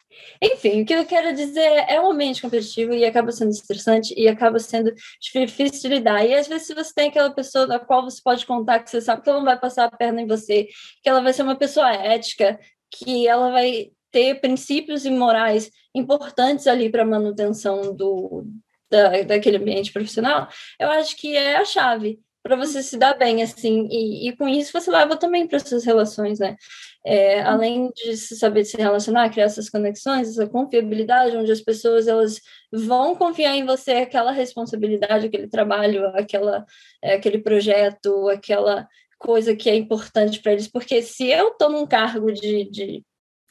[0.45, 4.29] Enfim, o que eu quero dizer é um ambiente competitivo e acaba sendo estressante e
[4.29, 6.23] acaba sendo difícil de lidar.
[6.23, 9.01] E às vezes, se você tem aquela pessoa da qual você pode contar que você
[9.01, 10.69] sabe que ela não vai passar a perna em você,
[11.03, 16.67] que ela vai ser uma pessoa ética, que ela vai ter princípios e morais importantes
[16.67, 18.47] ali para a manutenção do,
[18.91, 20.47] da, daquele ambiente profissional,
[20.79, 24.47] eu acho que é a chave para você se dar bem, assim, e, e com
[24.47, 26.57] isso você leva também para suas relações, né?
[27.07, 32.41] É, além de saber se relacionar, criar essas conexões, essa confiabilidade, onde as pessoas elas
[32.73, 36.65] vão confiar em você aquela responsabilidade, aquele trabalho, aquela,
[37.03, 38.89] é, aquele projeto, aquela
[39.19, 43.05] coisa que é importante para eles, porque se eu estou num cargo de, de,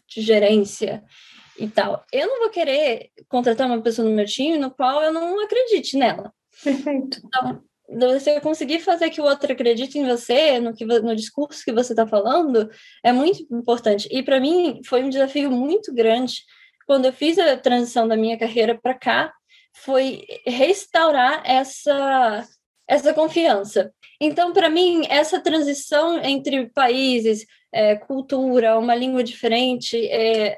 [0.08, 1.04] de gerência
[1.60, 5.14] e tal, eu não vou querer contratar uma pessoa no meu time no qual eu
[5.14, 6.34] não acredite nela.
[6.64, 7.22] Perfeito.
[7.26, 7.64] Então,
[8.00, 11.94] você conseguir fazer que o outro acredite em você, no, que, no discurso que você
[11.94, 12.70] está falando,
[13.04, 14.08] é muito importante.
[14.12, 16.44] E para mim foi um desafio muito grande
[16.86, 19.34] quando eu fiz a transição da minha carreira para cá,
[19.74, 22.48] foi restaurar essa
[22.86, 23.94] essa confiança.
[24.20, 30.58] Então, para mim, essa transição entre países, é, cultura, uma língua diferente, é,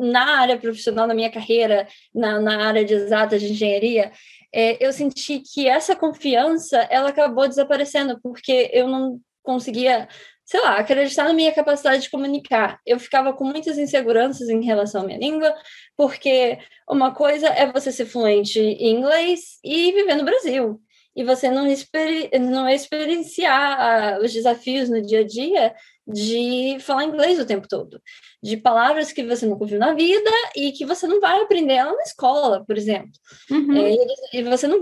[0.00, 4.10] na área profissional, na minha carreira, na, na área de exatas de engenharia,
[4.54, 10.08] é, eu senti que essa confiança ela acabou desaparecendo porque eu não conseguia,
[10.44, 12.78] sei lá, acreditar na minha capacidade de comunicar.
[12.86, 15.54] Eu ficava com muitas inseguranças em relação à minha língua,
[15.96, 20.80] porque uma coisa é você ser fluente em inglês e viver no Brasil.
[21.14, 25.74] E você não, experi não experienciar uh, os desafios no dia a dia
[26.06, 28.00] de falar inglês o tempo todo,
[28.42, 31.94] de palavras que você nunca ouviu na vida e que você não vai aprender ela
[31.94, 33.12] na escola, por exemplo.
[33.50, 33.76] Uhum.
[33.76, 33.96] É,
[34.32, 34.80] e você não.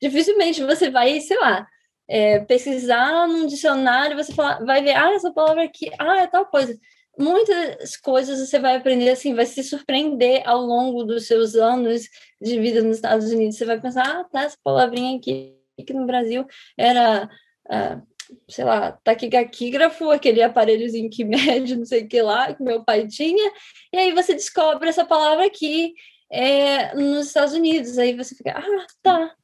[0.00, 1.66] Dificilmente você vai, sei lá,
[2.08, 6.46] é, pesquisar num dicionário, você fala, vai ver, ah, essa palavra aqui, ah, é tal
[6.46, 6.78] coisa.
[7.18, 12.02] Muitas coisas você vai aprender assim, vai se surpreender ao longo dos seus anos
[12.40, 13.56] de vida nos Estados Unidos.
[13.56, 16.46] Você vai pensar, ah, tá, essa palavrinha aqui, aqui no Brasil
[16.78, 17.28] era.
[17.66, 18.17] Uh,
[18.48, 23.06] sei lá, taquigaquígrafo, aquele aparelhozinho que mede, não sei o que lá, que meu pai
[23.06, 23.52] tinha,
[23.92, 25.94] e aí você descobre essa palavra aqui
[26.30, 29.34] é, nos Estados Unidos, aí você fica, ah, tá,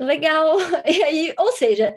[0.00, 1.94] legal, e aí, ou seja,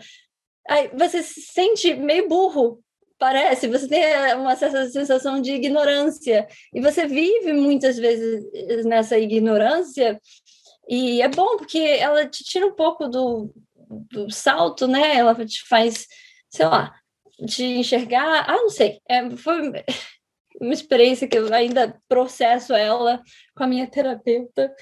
[0.67, 2.81] aí você se sente meio burro,
[3.19, 4.03] parece, você tem
[4.35, 10.19] uma certa sensação de ignorância, e você vive muitas vezes nessa ignorância,
[10.87, 13.51] e é bom porque ela te tira um pouco do,
[13.89, 15.15] do salto, né?
[15.15, 16.08] Ela te faz,
[16.50, 16.93] sei lá,
[17.39, 18.45] de enxergar.
[18.47, 19.00] Ah, não sei.
[19.10, 19.71] É, foi
[20.60, 23.21] uma experiência que eu ainda processo ela
[23.56, 24.73] com a minha terapeuta.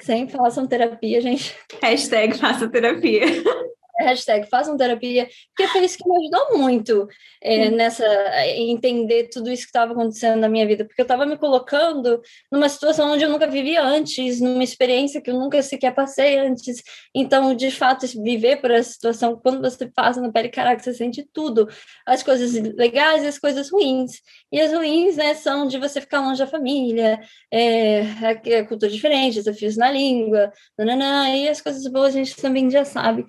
[0.00, 1.54] Sempre façam terapia, gente.
[1.82, 3.26] Hashtag faça terapia
[4.04, 7.08] hashtag façam terapia, porque foi isso que me ajudou muito
[7.42, 8.04] é, nessa
[8.46, 12.68] entender tudo isso que estava acontecendo na minha vida, porque eu estava me colocando numa
[12.68, 16.82] situação onde eu nunca vivi antes, numa experiência que eu nunca sequer passei antes.
[17.14, 21.26] Então, de fato, viver por essa situação, quando você passa na pele, caraca, você sente
[21.32, 21.68] tudo,
[22.06, 24.20] as coisas legais e as coisas ruins.
[24.52, 27.20] E as ruins, né, são de você ficar longe da família,
[27.52, 32.70] é, a, cultura diferente, desafios na língua, nananã, e as coisas boas a gente também
[32.70, 33.24] já sabe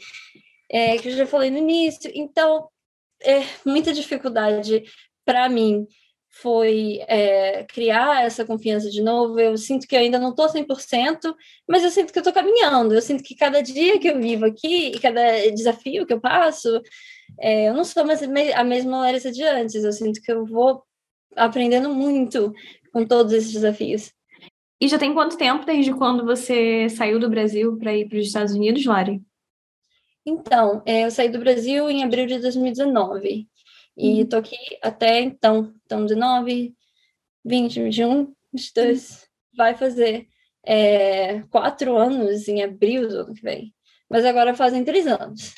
[0.70, 2.12] é, que eu já falei no início.
[2.14, 2.68] Então,
[3.24, 4.84] é, muita dificuldade
[5.26, 5.88] para mim
[6.42, 9.40] foi é, criar essa confiança de novo.
[9.40, 11.34] Eu sinto que eu ainda não estou 100%,
[11.68, 12.94] mas eu sinto que eu estou caminhando.
[12.94, 16.82] Eu sinto que cada dia que eu vivo aqui e cada desafio que eu passo,
[17.40, 19.84] é, eu não sou mais a mesma Larissa de antes.
[19.84, 20.84] Eu sinto que eu vou
[21.36, 22.54] aprendendo muito
[22.92, 24.12] com todos esses desafios.
[24.80, 28.28] E já tem quanto tempo desde quando você saiu do Brasil para ir para os
[28.28, 29.22] Estados Unidos, Lari?
[30.26, 33.48] Então, é, eu saí do Brasil em abril de 2019
[33.98, 34.46] e estou uhum.
[34.46, 35.74] aqui até então.
[35.86, 36.74] Então, 19,
[37.46, 39.12] 20, 21, 22.
[39.12, 39.18] Uhum.
[39.56, 40.28] Vai fazer
[40.66, 43.74] é, quatro anos em abril do ano que vem.
[44.10, 45.54] Mas agora fazem três anos,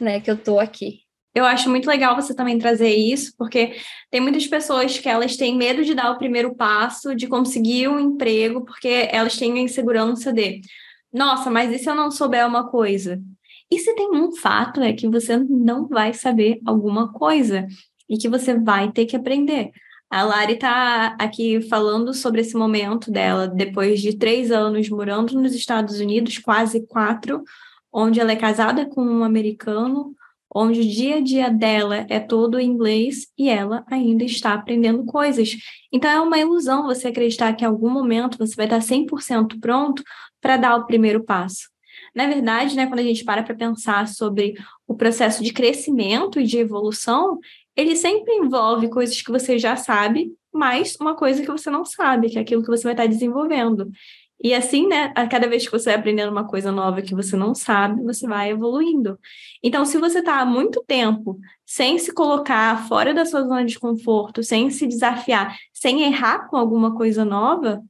[0.00, 1.00] né, que eu estou aqui.
[1.34, 3.76] Eu acho muito legal você também trazer isso, porque
[4.10, 8.00] tem muitas pessoas que elas têm medo de dar o primeiro passo, de conseguir um
[8.00, 10.62] emprego, porque elas têm a insegurança de,
[11.12, 13.20] nossa, mas e se eu não souber uma coisa?
[13.70, 17.66] E se tem um fato é que você não vai saber alguma coisa
[18.08, 19.70] e que você vai ter que aprender.
[20.08, 25.52] A Lari está aqui falando sobre esse momento dela, depois de três anos morando nos
[25.52, 27.42] Estados Unidos, quase quatro,
[27.92, 30.14] onde ela é casada com um americano,
[30.54, 35.04] onde o dia a dia dela é todo em inglês e ela ainda está aprendendo
[35.04, 35.56] coisas.
[35.92, 40.04] Então é uma ilusão você acreditar que em algum momento você vai estar 100% pronto
[40.40, 41.68] para dar o primeiro passo.
[42.16, 44.54] Na verdade, né, quando a gente para para pensar sobre
[44.88, 47.38] o processo de crescimento e de evolução,
[47.76, 52.30] ele sempre envolve coisas que você já sabe, mais uma coisa que você não sabe,
[52.30, 53.90] que é aquilo que você vai estar desenvolvendo.
[54.42, 57.36] E assim, né, a cada vez que você vai aprendendo uma coisa nova que você
[57.36, 59.18] não sabe, você vai evoluindo.
[59.62, 63.78] Então, se você está há muito tempo sem se colocar fora da sua zona de
[63.78, 67.82] conforto, sem se desafiar, sem errar com alguma coisa nova,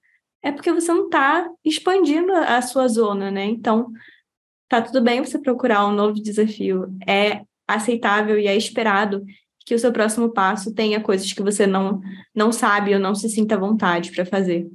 [0.42, 3.44] é porque você não está expandindo a sua zona, né?
[3.44, 3.92] Então,
[4.68, 6.86] tá tudo bem você procurar um novo desafio.
[7.06, 9.24] É aceitável e é esperado
[9.64, 12.00] que o seu próximo passo tenha coisas que você não,
[12.34, 14.68] não sabe ou não se sinta à vontade para fazer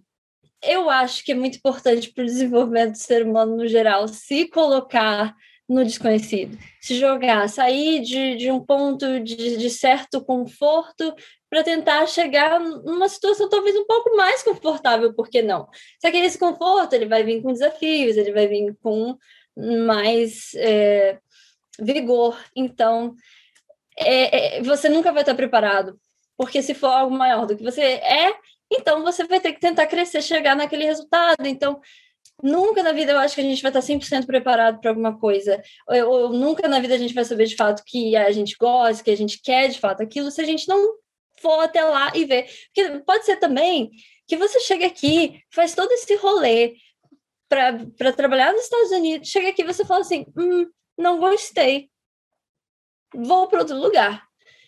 [0.63, 4.47] eu acho que é muito importante para o desenvolvimento do ser humano no geral se
[4.47, 5.35] colocar
[5.67, 11.15] no desconhecido, se jogar, sair de, de um ponto de, de certo conforto
[11.49, 15.67] para tentar chegar numa situação talvez um pouco mais confortável, por que não?
[16.01, 19.17] Só que esse conforto ele vai vir com desafios, ele vai vir com
[19.57, 21.19] mais é,
[21.79, 22.37] vigor.
[22.55, 23.15] Então,
[23.97, 25.99] é, é, você nunca vai estar preparado,
[26.37, 28.33] porque se for algo maior do que você é,
[28.71, 31.45] então você vai ter que tentar crescer, chegar naquele resultado.
[31.45, 31.81] Então,
[32.41, 35.61] nunca na vida eu acho que a gente vai estar 100% preparado para alguma coisa.
[35.87, 39.03] Ou, ou, nunca na vida a gente vai saber de fato que a gente gosta,
[39.03, 40.95] que a gente quer de fato aquilo, se a gente não
[41.41, 42.47] for até lá e ver.
[42.73, 43.91] Porque pode ser também
[44.27, 46.75] que você chega aqui, faz todo esse rolê
[47.51, 50.65] para trabalhar nos Estados Unidos, chega aqui você fala assim: hum,
[50.97, 51.89] não gostei,
[53.13, 54.23] vou para outro lugar.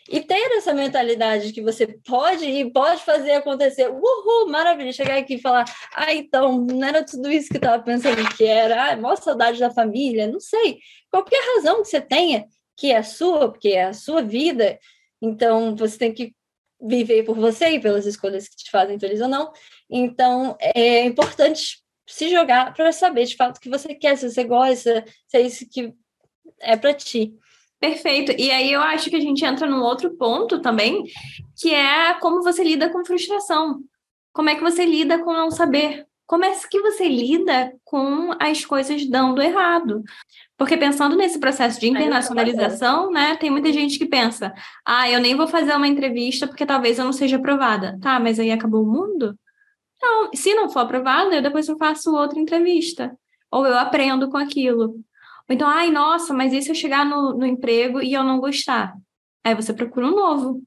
[0.10, 3.88] E ter essa mentalidade que você pode e pode fazer acontecer.
[3.90, 4.92] Uhul, maravilha!
[4.92, 5.64] Chegar aqui e falar,
[5.96, 9.60] ah, então, não era tudo isso que eu estava pensando que era, ah, maior saudade
[9.60, 10.80] da família, não sei.
[11.10, 14.78] Qualquer razão que você tenha, que é sua, porque é a sua vida,
[15.22, 16.36] então você tem que
[16.82, 19.54] viver por você e pelas escolhas que te fazem feliz ou não.
[19.90, 24.44] Então, é importante se jogar para saber de fato o que você quer, se você
[24.44, 25.94] gosta, se é isso que
[26.60, 27.34] é para ti.
[27.80, 28.32] Perfeito.
[28.38, 31.04] E aí eu acho que a gente entra num outro ponto também,
[31.60, 33.82] que é como você lida com frustração.
[34.32, 36.08] Como é que você lida com não saber?
[36.26, 40.02] Como é que você lida com as coisas dando errado?
[40.58, 44.54] Porque pensando nesse processo de internacionalização, né, tem muita gente que pensa:
[44.86, 48.00] ah, eu nem vou fazer uma entrevista porque talvez eu não seja aprovada.
[48.02, 49.38] Tá, mas aí acabou o mundo?
[50.04, 53.18] Não, se não for aprovada, eu depois eu faço outra entrevista.
[53.50, 54.96] Ou eu aprendo com aquilo.
[55.48, 58.40] Ou então, ai, nossa, mas e se eu chegar no, no emprego e eu não
[58.40, 58.94] gostar?
[59.44, 60.62] Aí você procura um novo.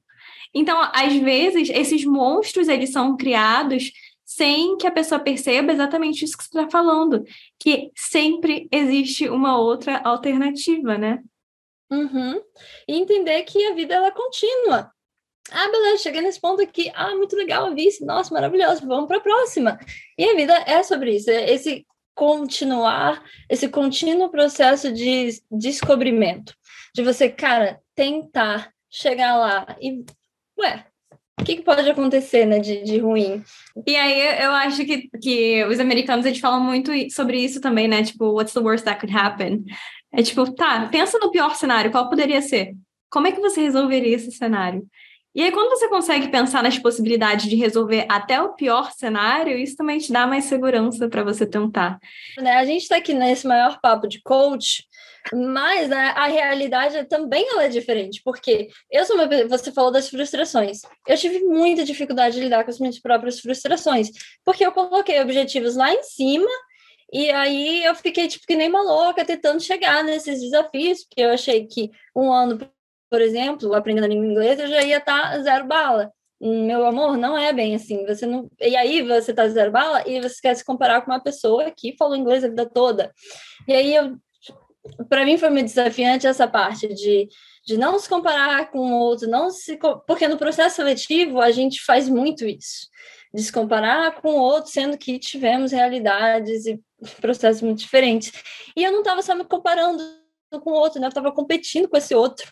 [0.53, 3.91] Então, às vezes, esses monstros, eles são criados
[4.25, 7.23] sem que a pessoa perceba exatamente isso que você está falando,
[7.59, 11.23] que sempre existe uma outra alternativa, né?
[11.91, 12.41] Uhum.
[12.87, 14.91] E entender que a vida ela é contínua.
[15.51, 16.91] Ah, beleza, cheguei nesse ponto aqui.
[16.93, 18.05] Ah, muito legal, vi isso.
[18.05, 18.85] Nossa, maravilhoso.
[18.87, 19.79] Vamos para a próxima.
[20.17, 21.29] E a vida é sobre isso.
[21.29, 21.85] É esse
[22.17, 26.51] continuar esse contínuo processo de descobrimento,
[26.93, 30.03] de você, cara, tentar chegar lá e,
[30.59, 30.83] ué,
[31.39, 33.43] o que, que, pode acontecer, né, de, de ruim?
[33.85, 38.03] E aí eu acho que, que os americanos eles falam muito sobre isso também, né?
[38.03, 39.63] Tipo, what's the worst that could happen?
[40.11, 42.73] É tipo, tá, pensa no pior cenário, qual poderia ser?
[43.11, 44.83] Como é que você resolveria esse cenário?
[45.37, 49.77] E aí, quando você consegue pensar nas possibilidades de resolver até o pior cenário, isso
[49.77, 51.99] também te dá mais segurança para você tentar.
[52.39, 54.83] Né, a gente está aqui nesse maior papo de coach,
[55.31, 60.09] mas né, a realidade também ela é diferente, porque eu sou uma, você falou das
[60.09, 60.81] frustrações.
[61.07, 64.09] Eu tive muita dificuldade de lidar com as minhas próprias frustrações,
[64.43, 66.49] porque eu coloquei objetivos lá em cima
[67.13, 71.29] e aí eu fiquei tipo que nem uma louca tentando chegar nesses desafios, porque eu
[71.29, 72.57] achei que um ano
[73.09, 76.11] por exemplo, aprendendo a língua inglesa, eu já ia estar tá zero bala.
[76.39, 78.05] Meu amor, não é bem assim.
[78.05, 78.49] Você não.
[78.61, 81.95] E aí você tá zero bala e você quer se comparar com uma pessoa que
[81.97, 83.11] falou inglês a vida toda.
[83.67, 84.15] E aí eu.
[85.09, 87.27] Para mim foi muito desafiante essa parte de,
[87.65, 89.77] de não se comparar com o outro, não se.
[90.05, 92.87] Porque no processo seletivo a gente faz muito isso.
[93.33, 96.79] De se comparar com o outro, sendo que tivemos realidades e
[97.19, 98.31] processos muito diferentes.
[98.75, 100.01] E eu não estava só me comparando
[100.63, 101.07] com o outro, né?
[101.07, 102.51] Eu estava competindo com esse outro.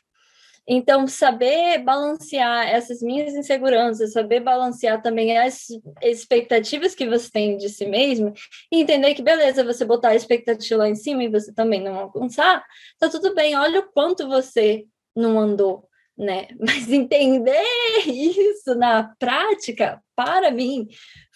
[0.67, 5.67] Então, saber balancear essas minhas inseguranças, saber balancear também as
[6.01, 8.33] expectativas que você tem de si mesmo,
[8.71, 11.95] e entender que, beleza, você botar a expectativa lá em cima e você também não
[11.95, 12.63] alcançar,
[12.99, 14.85] tá tudo bem, olha o quanto você
[15.15, 15.87] não andou,
[16.17, 16.47] né?
[16.59, 17.63] Mas entender
[18.07, 20.87] isso na prática, para mim,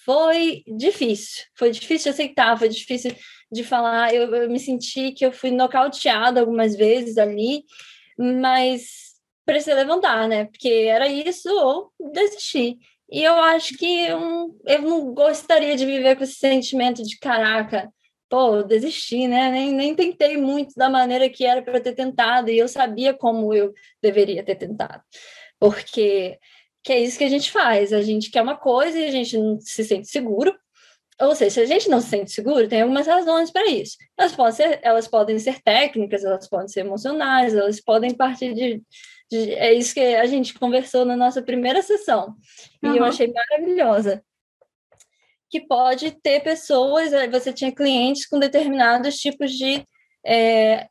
[0.03, 1.43] foi difícil.
[1.55, 3.15] Foi difícil de aceitar, foi difícil
[3.51, 4.13] de falar.
[4.13, 7.63] Eu, eu me senti que eu fui nocauteada algumas vezes ali,
[8.17, 9.08] mas
[9.49, 10.45] precisei levantar, né?
[10.45, 12.77] Porque era isso ou desistir.
[13.11, 17.91] E eu acho que eu, não gostaria de viver com esse sentimento de caraca,
[18.29, 19.49] pô, desisti, né?
[19.49, 23.53] Nem, nem tentei muito da maneira que era para ter tentado, e eu sabia como
[23.53, 25.01] eu deveria ter tentado.
[25.59, 26.37] Porque
[26.83, 29.37] que é isso que a gente faz, a gente quer uma coisa e a gente
[29.37, 30.55] não se sente seguro,
[31.21, 33.97] ou seja, se a gente não se sente seguro, tem algumas razões para isso.
[34.17, 38.81] Elas podem, ser, elas podem ser técnicas, elas podem ser emocionais, elas podem partir de
[39.31, 42.35] É isso que a gente conversou na nossa primeira sessão.
[42.83, 42.95] Uhum.
[42.95, 44.23] E eu achei maravilhosa.
[45.49, 49.83] Que pode ter pessoas, eh, você tinha clientes com determinados tipos de
[50.25, 50.87] é,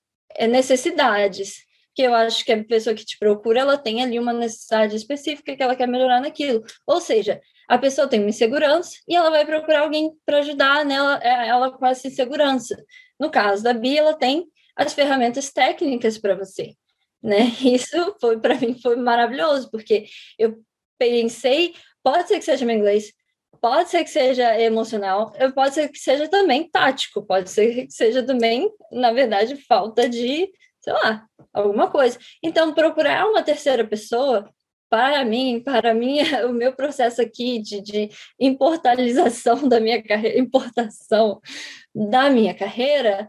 [0.48, 1.68] necessidades
[1.98, 5.56] que eu acho que a pessoa que te procura, ela tem ali uma necessidade específica
[5.56, 6.62] que ela quer melhorar naquilo.
[6.86, 11.16] Ou seja, a pessoa tem uma insegurança e ela vai procurar alguém para ajudar nela,
[11.16, 12.80] ela com essa insegurança.
[13.18, 16.74] No caso da Bia, ela tem as ferramentas técnicas para você,
[17.22, 17.40] né?
[17.64, 20.06] Isso foi para mim foi maravilhoso, porque
[20.38, 20.58] eu
[20.98, 23.12] pensei, pode ser que seja meu inglês,
[23.60, 28.22] pode ser que seja emocional, pode ser que seja também tático, pode ser que seja
[28.22, 30.50] também, na verdade, falta de,
[30.80, 32.18] sei lá, alguma coisa.
[32.42, 34.48] Então, procurar uma terceira pessoa
[34.90, 38.08] para mim, para mim, o meu processo aqui de, de
[38.40, 41.40] importalização da minha carreira, importação
[41.94, 43.28] da minha carreira,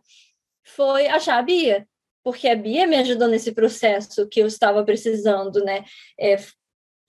[0.64, 1.88] foi achar a Bia,
[2.30, 5.84] porque a Bia me ajudou nesse processo que eu estava precisando, né?
[6.20, 6.36] É,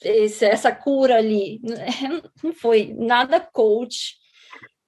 [0.02, 1.60] esse, essa cura ali,
[2.42, 4.16] não foi nada coach.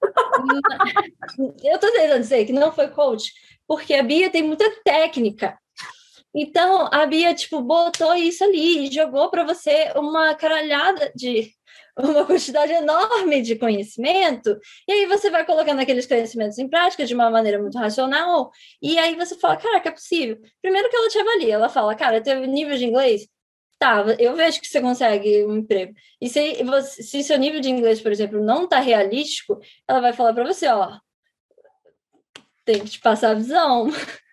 [1.63, 3.31] eu estou tentando dizer que não foi coach,
[3.67, 5.55] porque a Bia tem muita técnica,
[6.35, 11.51] então, a Bia, tipo, botou isso ali e jogou para você uma caralhada de
[11.97, 17.13] uma quantidade enorme de conhecimento, e aí você vai colocando aqueles conhecimentos em prática de
[17.13, 20.39] uma maneira muito racional, e aí você fala, caraca, é possível.
[20.61, 23.27] Primeiro que ela te avalia, ela fala, cara, teu nível de inglês,
[23.77, 25.93] tá, eu vejo que você consegue um emprego.
[26.21, 30.13] E se, você, se seu nível de inglês, por exemplo, não tá realístico, ela vai
[30.13, 30.97] falar para você, ó,
[32.65, 33.87] tem que te passar a visão.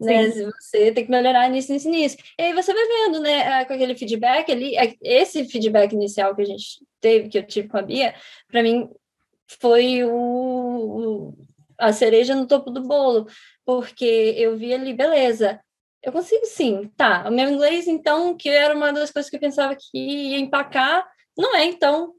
[0.00, 0.28] né?
[0.30, 2.16] Você tem que melhorar nisso, nisso, nisso.
[2.38, 6.34] E aí você vai vendo, né, é, com aquele feedback ali, é, esse feedback inicial
[6.34, 8.14] que a gente teve, que eu tive com a Bia,
[8.48, 8.88] para mim
[9.60, 11.32] foi o,
[11.78, 13.26] a cereja no topo do bolo,
[13.64, 15.60] porque eu vi ali, beleza,
[16.02, 17.24] eu consigo sim, tá.
[17.28, 21.06] O meu inglês, então, que era uma das coisas que eu pensava que ia empacar,
[21.36, 22.14] não é, então,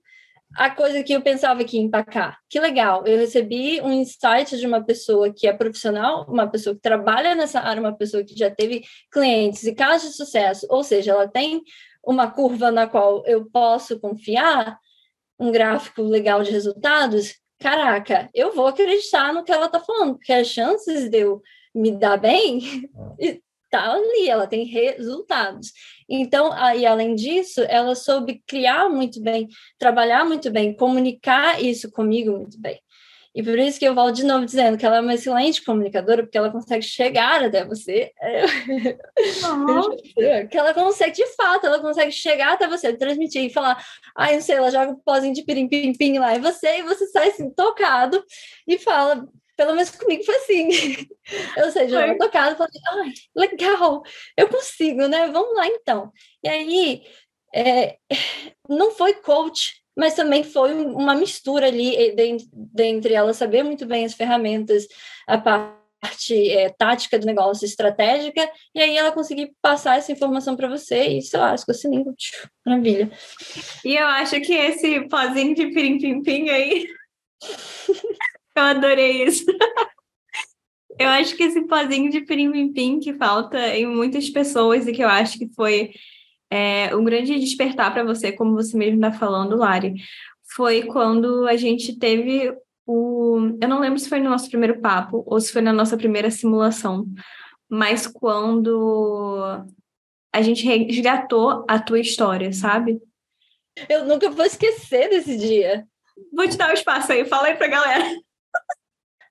[0.55, 2.39] a coisa que eu pensava que ia empacar.
[2.49, 6.81] Que legal, eu recebi um insight de uma pessoa que é profissional, uma pessoa que
[6.81, 11.11] trabalha nessa área, uma pessoa que já teve clientes e casos de sucesso, ou seja,
[11.11, 11.61] ela tem
[12.03, 14.79] uma curva na qual eu posso confiar,
[15.39, 17.35] um gráfico legal de resultados.
[17.59, 21.41] Caraca, eu vou acreditar no que ela está falando, porque as chances de eu
[21.75, 22.89] me dar bem
[23.79, 25.71] tá ali, ela tem resultados.
[26.09, 29.47] Então, e além disso, ela soube criar muito bem,
[29.77, 32.79] trabalhar muito bem, comunicar isso comigo muito bem.
[33.37, 36.23] E por isso que eu volto de novo dizendo que ela é uma excelente comunicadora,
[36.23, 38.11] porque ela consegue chegar até você.
[39.47, 39.95] Uhum.
[40.49, 43.77] que ela consegue, de fato, ela consegue chegar até você, transmitir e falar,
[44.15, 47.27] ai, não sei, ela joga um pozinho de pirim-pim-pim lá em você, e você sai
[47.27, 48.23] assim, tocado,
[48.67, 49.23] e fala,
[49.57, 50.69] pelo menos comigo foi assim.
[51.57, 54.03] Ou seja, eu tocado, falei, ai, legal,
[54.37, 55.27] eu consigo, né?
[55.27, 56.11] Vamos lá então.
[56.43, 57.03] E aí,
[57.53, 57.97] é,
[58.69, 62.15] não foi coach, mas também foi uma mistura ali
[62.53, 64.87] dentre ela saber muito bem as ferramentas,
[65.27, 70.69] a parte é, tática do negócio, estratégica, e aí ela conseguir passar essa informação para
[70.69, 72.05] você e, sei lá, ficou assim,
[72.63, 73.11] maravilha.
[73.83, 76.87] E eu acho que esse pozinho de pirim-pim-pim aí
[78.57, 79.45] Eu adorei isso.
[80.99, 85.07] eu acho que esse pozinho de pirim que falta em muitas pessoas e que eu
[85.07, 85.91] acho que foi
[86.49, 89.95] é, um grande despertar para você, como você mesmo está falando, Lari,
[90.55, 92.55] foi quando a gente teve
[92.85, 93.57] o.
[93.61, 96.31] Eu não lembro se foi no nosso primeiro papo ou se foi na nossa primeira
[96.31, 97.05] simulação,
[97.69, 99.65] mas quando
[100.33, 103.01] a gente resgatou a tua história, sabe?
[103.89, 105.85] Eu nunca vou esquecer desse dia.
[106.33, 108.05] Vou te dar o um espaço aí, fala aí pra galera.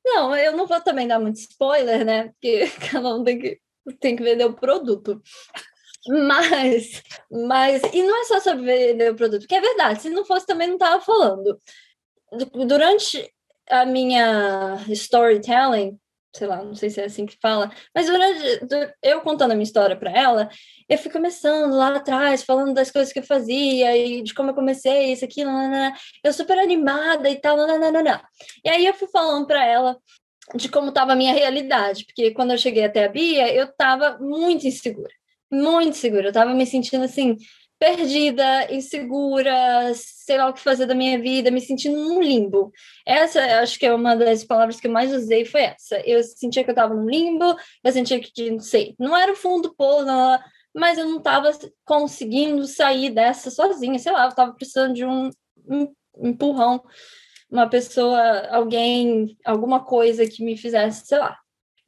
[0.07, 2.29] Não, eu não vou também dar muito spoiler, né?
[2.29, 3.61] Porque cada um tem que,
[4.01, 5.21] tem que vender o produto.
[6.09, 10.25] Mas, mas, e não é só sobre vender o produto, porque é verdade, se não
[10.25, 11.61] fosse também não estava falando.
[12.67, 13.29] Durante
[13.69, 15.99] a minha storytelling,
[16.37, 18.67] sei lá, não sei se é assim que fala, mas durante
[19.03, 20.49] eu contando a minha história para ela,
[20.89, 24.55] eu fui começando lá atrás, falando das coisas que eu fazia e de como eu
[24.55, 25.43] comecei, isso aqui,
[26.23, 28.23] eu super animada e tal, nananana.
[28.65, 29.97] E aí eu fui falando para ela
[30.55, 34.19] de como estava a minha realidade, porque quando eu cheguei até a Bia, eu estava
[34.21, 35.13] muito insegura.
[35.51, 36.29] muito segura.
[36.29, 37.37] Eu tava me sentindo assim,
[37.79, 42.73] perdida, insegura, sei lá o que fazer da minha vida, me sentindo num limbo.
[43.07, 46.01] Essa, acho que é uma das palavras que eu mais usei, foi essa.
[46.07, 49.37] Eu sentia que eu estava num limbo, eu sentia que, não sei, não era o
[49.37, 50.07] fundo do poço,
[50.75, 51.51] mas eu não estava
[51.85, 55.31] conseguindo sair dessa sozinha, sei lá, eu estava precisando de um,
[55.69, 56.83] um empurrão,
[57.51, 61.39] uma pessoa, alguém, alguma coisa que me fizesse, sei lá,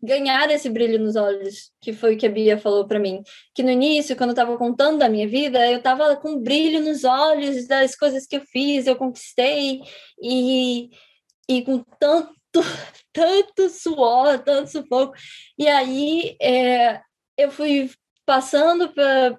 [0.03, 3.23] ganhar esse brilho nos olhos, que foi o que a Bia falou para mim.
[3.55, 7.05] Que no início, quando eu estava contando da minha vida, eu estava com brilho nos
[7.05, 9.81] olhos das coisas que eu fiz, eu conquistei,
[10.23, 10.91] e,
[11.49, 12.33] e com tanto,
[13.13, 15.15] tanto suor, tanto sufoco.
[15.59, 17.01] E aí é,
[17.37, 17.91] eu fui
[18.25, 19.39] passando pra,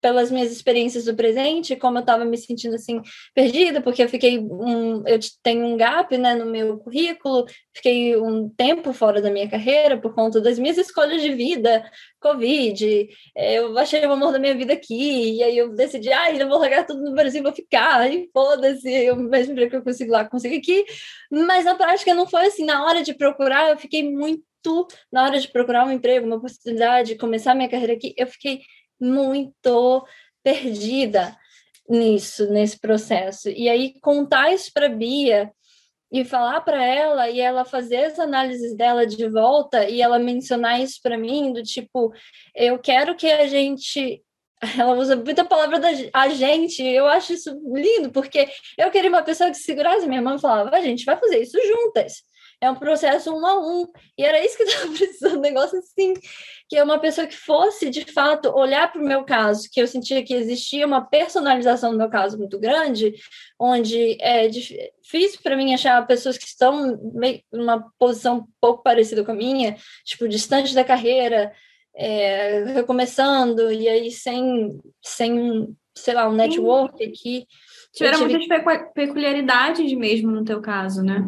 [0.00, 3.00] pelas minhas experiências do presente, como eu estava me sentindo assim
[3.34, 7.44] perdida, porque eu fiquei um, eu tenho um gap, né, no meu currículo,
[7.74, 11.84] fiquei um tempo fora da minha carreira por conta das minhas escolhas de vida,
[12.20, 16.32] Covid, é, eu achei o amor da minha vida aqui, e aí eu decidi, ah,
[16.32, 20.12] eu vou largar tudo no Brasil, vou ficar, e foda-se, o mesmo que eu consigo
[20.12, 20.84] lá, consigo aqui,
[21.30, 24.42] mas na prática não foi assim, na hora de procurar, eu fiquei muito,
[25.10, 28.60] na hora de procurar um emprego, uma oportunidade, começar minha carreira aqui, eu fiquei
[29.00, 30.06] muito
[30.42, 31.36] perdida
[31.88, 33.48] nisso, nesse processo.
[33.48, 35.50] E aí contar isso para Bia
[36.12, 40.80] e falar para ela e ela fazer as análises dela de volta e ela mencionar
[40.80, 42.12] isso para mim do tipo,
[42.54, 44.22] eu quero que a gente
[44.78, 49.22] ela usa muita palavra da a gente, eu acho isso lindo, porque eu queria uma
[49.22, 52.22] pessoa que segurasse minha mão e falava, a gente vai fazer isso juntas
[52.60, 53.86] é um processo um a um.
[54.18, 56.14] E era isso que eu estava precisando, um negócio assim,
[56.68, 59.86] que é uma pessoa que fosse, de fato, olhar para o meu caso, que eu
[59.86, 63.14] sentia que existia uma personalização do meu caso muito grande,
[63.58, 66.98] onde é difícil para mim achar pessoas que estão
[67.52, 71.52] numa posição um pouco parecida com a minha, tipo, distante da carreira,
[71.94, 77.46] é, recomeçando, e aí sem, sem sei lá, um network aqui.
[77.92, 78.46] Tiveram tive...
[78.46, 81.24] muitas peculiaridades mesmo no teu caso, né?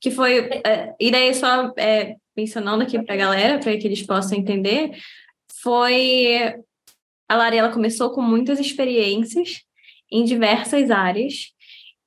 [0.00, 0.38] Que foi.
[0.64, 4.92] É, e daí, só é, mencionando aqui para a galera, para que eles possam entender,
[5.62, 6.54] foi.
[7.28, 9.62] A Lari ela começou com muitas experiências
[10.10, 11.52] em diversas áreas,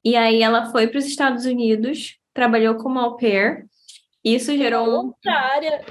[0.03, 3.65] e aí ela foi para os Estados Unidos, trabalhou como au pair,
[4.23, 5.07] isso gerou.
[5.07, 5.85] Outra área.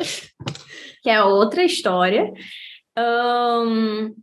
[1.02, 2.32] Que é outra história.
[2.96, 4.14] Um,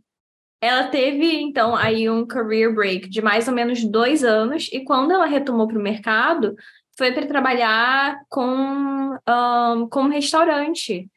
[0.62, 5.12] ela teve, então, aí um career break de mais ou menos dois anos, e quando
[5.12, 6.54] ela retomou para o mercado,
[7.00, 11.08] foi para trabalhar com, um, com um restaurante,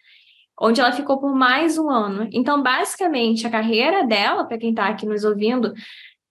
[0.57, 2.29] onde ela ficou por mais um ano.
[2.31, 5.73] Então, basicamente, a carreira dela, para quem está aqui nos ouvindo,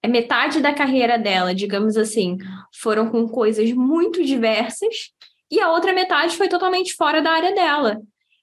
[0.03, 2.39] é metade da carreira dela, digamos assim,
[2.81, 5.11] foram com coisas muito diversas,
[5.51, 8.01] e a outra metade foi totalmente fora da área dela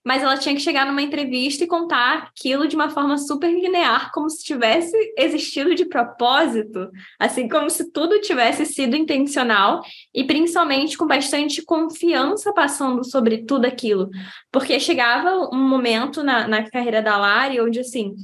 [0.09, 4.11] mas ela tinha que chegar numa entrevista e contar aquilo de uma forma super linear,
[4.11, 6.89] como se tivesse existido de propósito,
[7.19, 13.65] assim como se tudo tivesse sido intencional e principalmente com bastante confiança passando sobre tudo
[13.65, 14.09] aquilo,
[14.51, 18.15] porque chegava um momento na, na carreira da Lari onde assim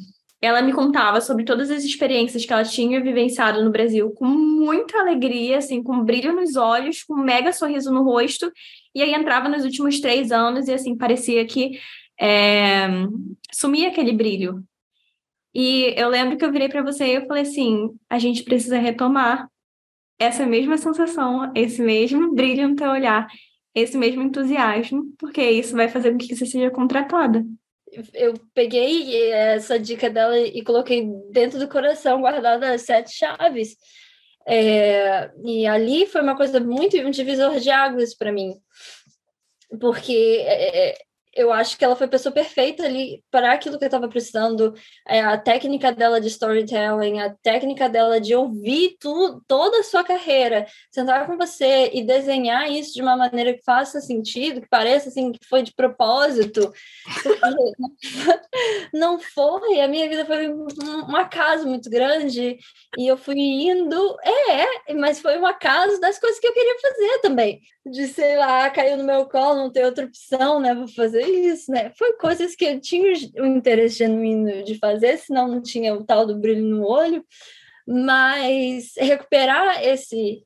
[0.41, 4.99] ela me contava sobre todas as experiências que ela tinha vivenciado no Brasil com muita
[4.99, 8.51] alegria, assim, com brilho nos olhos, com um mega sorriso no rosto,
[8.95, 11.79] e aí entrava nos últimos três anos e, assim, parecia que
[12.19, 12.87] é,
[13.51, 14.63] sumia aquele brilho.
[15.53, 18.77] E eu lembro que eu virei para você e eu falei assim, a gente precisa
[18.77, 19.49] retomar
[20.17, 23.27] essa mesma sensação, esse mesmo brilho no teu olhar,
[23.73, 27.45] esse mesmo entusiasmo, porque isso vai fazer com que você seja contratada
[28.13, 33.77] eu peguei essa dica dela e coloquei dentro do coração, guardada sete chaves.
[34.47, 38.53] É, e ali foi uma coisa muito um divisor de águas para mim,
[39.79, 40.97] porque é,
[41.35, 44.73] eu acho que ela foi a pessoa perfeita ali para aquilo que eu estava precisando.
[45.05, 50.01] É, a técnica dela de storytelling, a técnica dela de ouvir tu, toda a sua
[50.01, 55.09] carreira, sentar com você e desenhar isso de uma maneira que faça sentido, que pareça
[55.09, 56.71] assim que foi de propósito.
[58.93, 62.57] Não foi, a minha vida foi um acaso muito grande
[62.97, 67.19] e eu fui indo, é, mas foi um acaso das coisas que eu queria fazer
[67.19, 67.59] também.
[67.85, 70.73] De sei lá, caiu no meu colo, não tem outra opção, né?
[70.73, 71.91] Vou fazer isso, né?
[71.97, 76.25] Foi coisas que eu tinha o interesse genuíno de fazer, senão não tinha o tal
[76.25, 77.25] do brilho no olho.
[77.87, 80.43] Mas recuperar esse,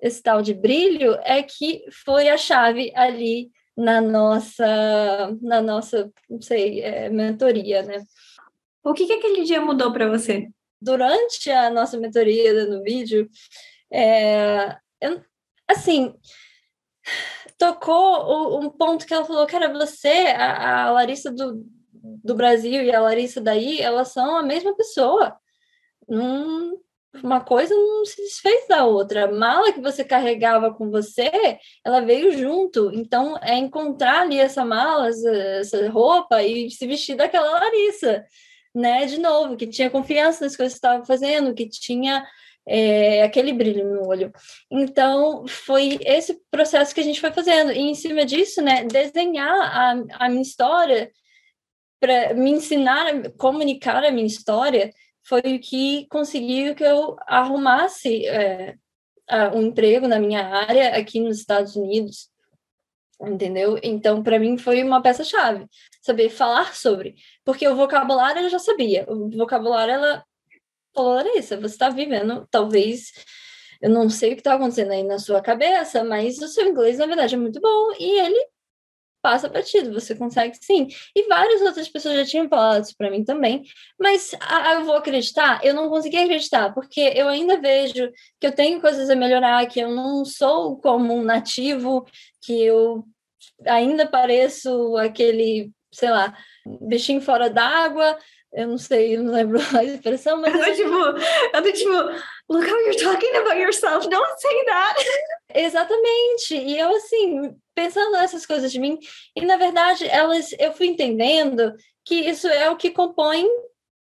[0.00, 6.40] esse tal de brilho é que foi a chave ali na nossa, na nossa, não
[6.40, 8.02] sei, é, mentoria, né?
[8.84, 10.48] O que, que aquele dia mudou para você?
[10.80, 13.28] Durante a nossa mentoria no vídeo,
[13.90, 15.22] é, eu,
[15.68, 16.14] assim,
[17.62, 22.92] tocou um ponto que ela falou, cara, você, a, a Larissa do, do Brasil e
[22.92, 25.36] a Larissa daí, elas são a mesma pessoa.
[27.22, 29.26] Uma coisa não se desfez da outra.
[29.26, 31.30] A mala que você carregava com você,
[31.84, 32.90] ela veio junto.
[32.92, 38.24] Então, é encontrar ali essa mala, essa, essa roupa e se vestir daquela Larissa,
[38.74, 39.06] né?
[39.06, 42.26] De novo, que tinha confiança nas coisas que estava fazendo, que tinha
[42.66, 44.32] é, aquele brilho no olho.
[44.70, 47.72] Então, foi esse processo que a gente foi fazendo.
[47.72, 51.10] E em cima disso, né, desenhar a, a minha história,
[52.00, 54.92] para me ensinar a comunicar a minha história,
[55.24, 58.74] foi o que conseguiu que eu arrumasse é,
[59.54, 62.30] um emprego na minha área aqui nos Estados Unidos.
[63.20, 63.78] Entendeu?
[63.84, 65.66] Então, para mim, foi uma peça-chave.
[66.00, 67.14] Saber falar sobre.
[67.44, 69.06] Porque o vocabulário eu já sabia.
[69.08, 70.24] O vocabulário, ela
[70.94, 73.12] falou, Larissa, você está vivendo, talvez,
[73.80, 76.98] eu não sei o que está acontecendo aí na sua cabeça, mas o seu inglês,
[76.98, 78.52] na verdade, é muito bom e ele
[79.22, 80.88] passa batido, você consegue sim.
[81.14, 83.62] E várias outras pessoas já tinham falado isso para mim também,
[83.98, 84.32] mas
[84.74, 85.64] eu vou acreditar?
[85.64, 89.78] Eu não consegui acreditar, porque eu ainda vejo que eu tenho coisas a melhorar, que
[89.78, 92.04] eu não sou como um nativo,
[92.44, 93.04] que eu
[93.64, 96.36] ainda pareço aquele, sei lá,
[96.80, 98.18] bichinho fora d'água,
[98.52, 100.54] eu não sei, eu não lembro a expressão, mas.
[100.54, 101.90] Eu tô tipo, eu tô tipo,
[102.50, 105.04] look how you're talking about yourself, don't say that.
[105.54, 106.54] Exatamente.
[106.56, 108.98] E eu, assim, pensando nessas coisas de mim,
[109.36, 111.74] e na verdade, elas, eu fui entendendo
[112.04, 113.46] que isso é o que compõe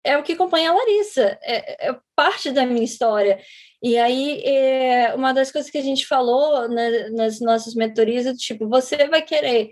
[0.06, 3.40] é o que compõe a Larissa, é, é parte da minha história.
[3.82, 8.34] E aí, é, uma das coisas que a gente falou né, nas nossas mentorias é
[8.36, 9.72] tipo, você vai querer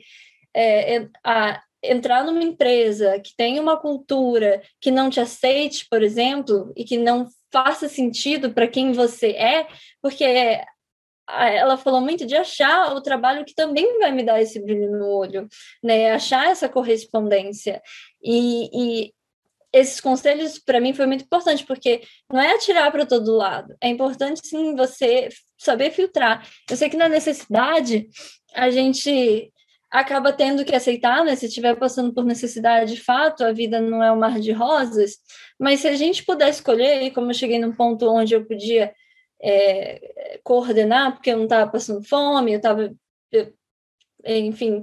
[0.55, 6.71] é, a, entrar numa empresa que tem uma cultura que não te aceite, por exemplo,
[6.75, 9.67] e que não faça sentido para quem você é,
[10.01, 10.23] porque
[11.27, 15.07] ela falou muito de achar o trabalho que também vai me dar esse brilho no
[15.07, 15.47] olho,
[15.81, 16.11] né?
[16.11, 17.81] Achar essa correspondência.
[18.21, 19.13] E, e
[19.71, 23.88] esses conselhos para mim foi muito importante, porque não é atirar para todo lado, é
[23.88, 26.47] importante sim você saber filtrar.
[26.69, 28.07] Eu sei que na necessidade
[28.53, 29.51] a gente
[29.93, 31.35] acaba tendo que aceitar, né?
[31.35, 35.17] Se estiver passando por necessidade de fato, a vida não é um mar de rosas,
[35.59, 38.91] mas se a gente puder escolher, e como eu cheguei num ponto onde eu podia
[39.39, 42.91] é, coordenar, porque eu não estava passando fome, eu estava,
[44.25, 44.81] enfim,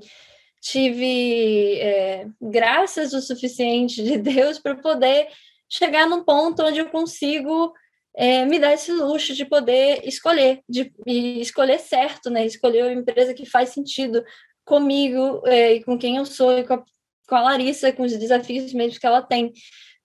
[0.61, 5.26] tive é, graças o suficiente de Deus para poder
[5.68, 7.72] chegar num ponto onde eu consigo
[8.14, 12.46] é, me dar esse luxo de poder escolher, de escolher certo, né?
[12.46, 14.22] Escolher a empresa que faz sentido
[14.71, 16.85] comigo é, e com quem eu sou e com a,
[17.29, 19.53] com a Larissa, com os desafios mesmo que ela tem.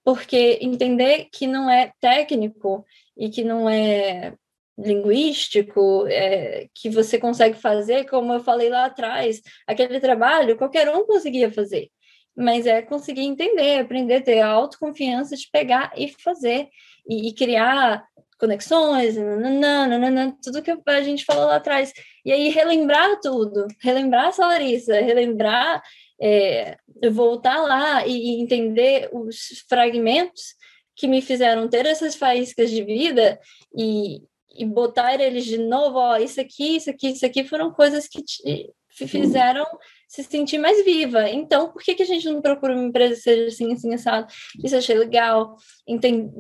[0.04, 2.84] Porque entender que não é técnico
[3.16, 4.34] e que não é
[4.78, 11.06] linguístico, é, que você consegue fazer, como eu falei lá atrás, aquele trabalho qualquer um
[11.06, 11.90] conseguia fazer,
[12.36, 16.68] mas é conseguir entender, aprender, ter a autoconfiança de pegar e fazer,
[17.08, 18.06] e, e criar
[18.38, 21.94] conexões, nananã, tudo que a gente falou lá atrás.
[22.24, 25.82] E aí relembrar tudo, relembrar essa Larissa, relembrar,
[26.22, 26.78] é,
[27.12, 30.56] voltar lá e, entender os fragmentos
[30.96, 33.40] que me fizeram ter essas faíscas de vida
[33.78, 34.22] e,
[34.58, 38.24] e botar eles de novo, ó, isso aqui, isso aqui, isso aqui foram coisas que
[38.24, 39.66] te fizeram
[40.08, 41.30] se sentir mais viva.
[41.30, 44.28] Então, por que, que a gente não procura uma empresa que seja assim, assim, assado?
[44.64, 45.58] Isso achei legal.
[45.86, 46.32] Entende?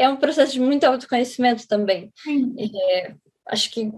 [0.00, 2.10] É um processo de muito autoconhecimento também.
[2.58, 3.14] É,
[3.46, 3.92] acho que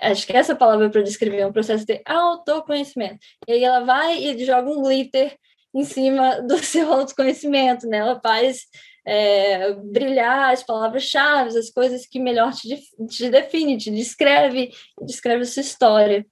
[0.00, 3.18] acho que essa palavra para descrever é um processo de autoconhecimento.
[3.46, 5.36] E aí ela vai e joga um glitter
[5.74, 7.98] em cima do seu autoconhecimento, né?
[7.98, 8.62] Ela faz
[9.06, 14.70] é, brilhar as palavras-chave, as coisas que melhor te, te define, te descreve,
[15.02, 16.26] descreve a sua história.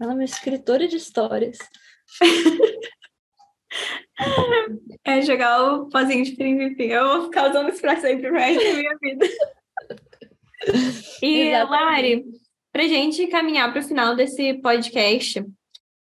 [0.00, 1.58] Ela é uma escritora de histórias.
[5.04, 6.84] é jogar o pozinho de enfim.
[6.84, 9.26] Eu vou ficar usando isso para sempre para minha vida.
[11.22, 11.70] E, Exatamente.
[11.70, 12.24] Lari,
[12.70, 15.42] para gente caminhar para o final desse podcast,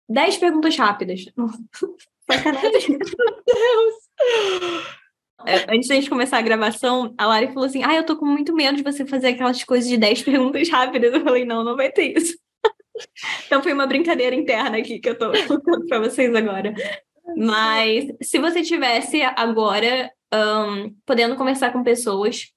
[0.07, 1.25] dez perguntas rápidas.
[2.31, 2.91] Sacanagem.
[2.91, 3.95] Meu Deus!
[5.69, 8.53] Antes da gente começar a gravação, a Lari falou assim: Ah, eu tô com muito
[8.53, 11.13] medo de você fazer aquelas coisas de 10 perguntas rápidas.
[11.13, 12.37] Eu falei: Não, não vai ter isso.
[13.45, 16.73] então foi uma brincadeira interna aqui que eu tô contando para vocês agora.
[17.35, 22.51] Mas se você tivesse agora um, podendo conversar com pessoas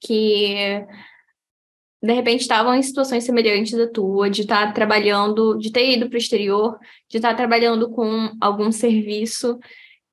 [0.00, 0.84] que
[2.02, 6.16] de repente estavam em situações semelhantes à tua, de estar trabalhando, de ter ido para
[6.16, 9.58] o exterior, de estar trabalhando com algum serviço,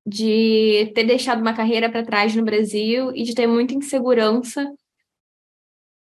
[0.06, 4.66] de ter deixado uma carreira para trás no Brasil e de ter muita insegurança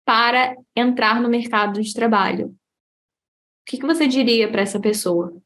[0.06, 2.48] para entrar no mercado de trabalho.
[2.48, 2.56] O
[3.66, 5.41] que, que você diria para essa pessoa?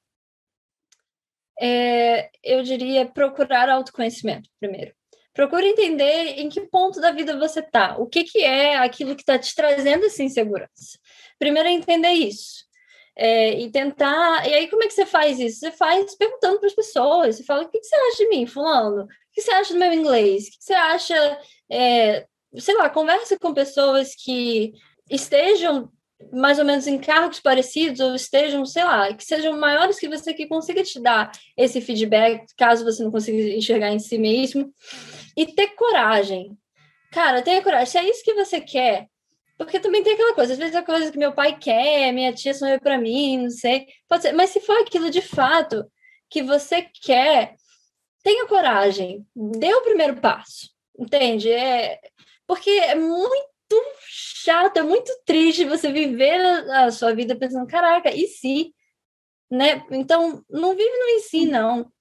[1.61, 4.93] É, eu diria procurar autoconhecimento primeiro.
[5.33, 9.21] Procure entender em que ponto da vida você está, o que, que é aquilo que
[9.21, 10.99] está te trazendo essa insegurança.
[11.39, 12.65] Primeiro é entender isso.
[13.15, 14.47] É, e tentar.
[14.47, 15.59] E aí, como é que você faz isso?
[15.59, 17.35] Você faz perguntando para as pessoas.
[17.35, 19.03] Você fala: o que, que, você acha de mim, Fulano?
[19.03, 20.47] O que você acha do meu inglês?
[20.47, 21.39] O que você acha.
[21.69, 22.25] É,
[22.57, 24.73] sei lá, conversa com pessoas que
[25.09, 25.91] estejam
[26.31, 30.33] mais ou menos em cargos parecidos ou estejam, sei lá, que sejam maiores que você
[30.33, 34.73] que consiga te dar esse feedback, caso você não consiga enxergar em si mesmo.
[35.35, 36.57] E ter coragem.
[37.11, 37.85] Cara, tenha coragem.
[37.87, 39.07] Se é isso que você quer,
[39.57, 42.53] porque também tem aquela coisa, às vezes é coisa que meu pai quer, minha tia
[42.53, 43.85] sonhou para mim, não sei.
[44.07, 45.85] Pode ser, mas se for aquilo de fato
[46.29, 47.55] que você quer,
[48.23, 50.69] tenha coragem, dê o primeiro passo.
[50.97, 51.51] Entende?
[51.51, 51.99] É
[52.47, 53.50] porque é muito
[54.07, 56.39] chato, é muito triste você viver
[56.71, 58.73] a sua vida pensando, caraca, e se?
[59.49, 59.83] Né?
[59.91, 61.91] Então, não vive no em si, não.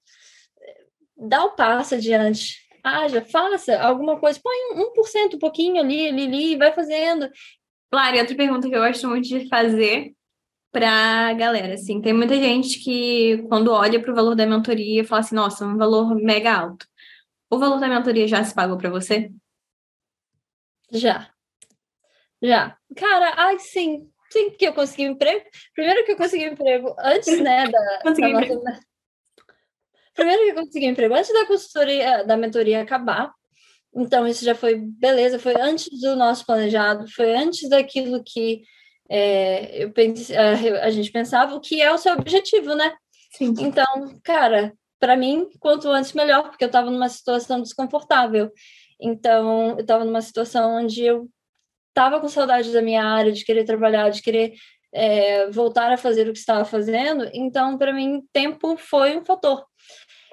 [1.17, 2.57] Dá o passo adiante.
[2.83, 7.29] Haja, faça alguma coisa, põe um, 1%, um pouquinho ali, ali, ali, vai fazendo.
[7.91, 10.15] Claro, e outra pergunta que eu gosto muito de fazer
[10.71, 15.19] para galera, assim, tem muita gente que quando olha para o valor da mentoria fala
[15.19, 16.87] assim, nossa, um valor mega alto.
[17.49, 19.29] O valor da mentoria já se pagou para você?
[20.91, 21.29] Já.
[22.41, 22.75] Já.
[22.95, 24.09] Cara, ai, sim.
[24.29, 25.43] Sim, porque eu consegui um emprego.
[25.75, 27.79] Primeiro que eu consegui um emprego antes, né, da,
[28.11, 28.79] da nossa...
[30.13, 33.31] Primeiro que eu consegui um emprego antes da consultoria, da mentoria acabar.
[33.93, 38.61] Então, isso já foi beleza, foi antes do nosso planejado, foi antes daquilo que
[39.09, 42.93] é, eu pense, a, a, gente pensava, o que é o seu objetivo, né?
[43.33, 43.53] Sim.
[43.59, 43.85] Então,
[44.23, 48.49] cara, para mim, quanto antes melhor, porque eu estava numa situação desconfortável.
[49.01, 51.27] Então, eu estava numa situação onde eu
[51.91, 54.53] estava com saudade da minha área, de querer trabalhar, de querer
[54.93, 57.29] é, voltar a fazer o que estava fazendo.
[57.33, 59.65] Então, para mim, tempo foi um fator.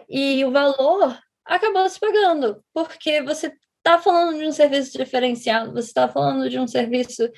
[0.08, 5.88] E o valor acabou se pagando, porque você está falando de um serviço diferenciado, você
[5.88, 7.28] está falando de um serviço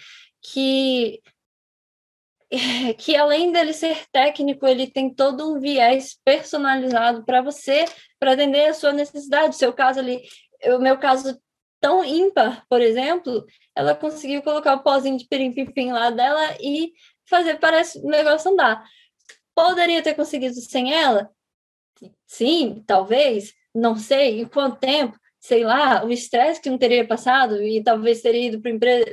[0.43, 1.21] que
[2.99, 7.85] que além dele ser técnico, ele tem todo um viés personalizado para você,
[8.19, 9.57] para atender a sua necessidade.
[9.57, 10.21] Seu caso ali,
[10.65, 11.41] o meu caso
[11.81, 16.93] tão ímpar, por exemplo, ela conseguiu colocar o pozinho de pirim-pim lá dela e
[17.29, 18.85] fazer parece o negócio andar.
[19.55, 21.31] Poderia ter conseguido sem ela?
[22.27, 27.63] Sim, talvez, não sei em quanto tempo, sei lá, o estresse que não teria passado
[27.63, 28.61] e talvez teria ido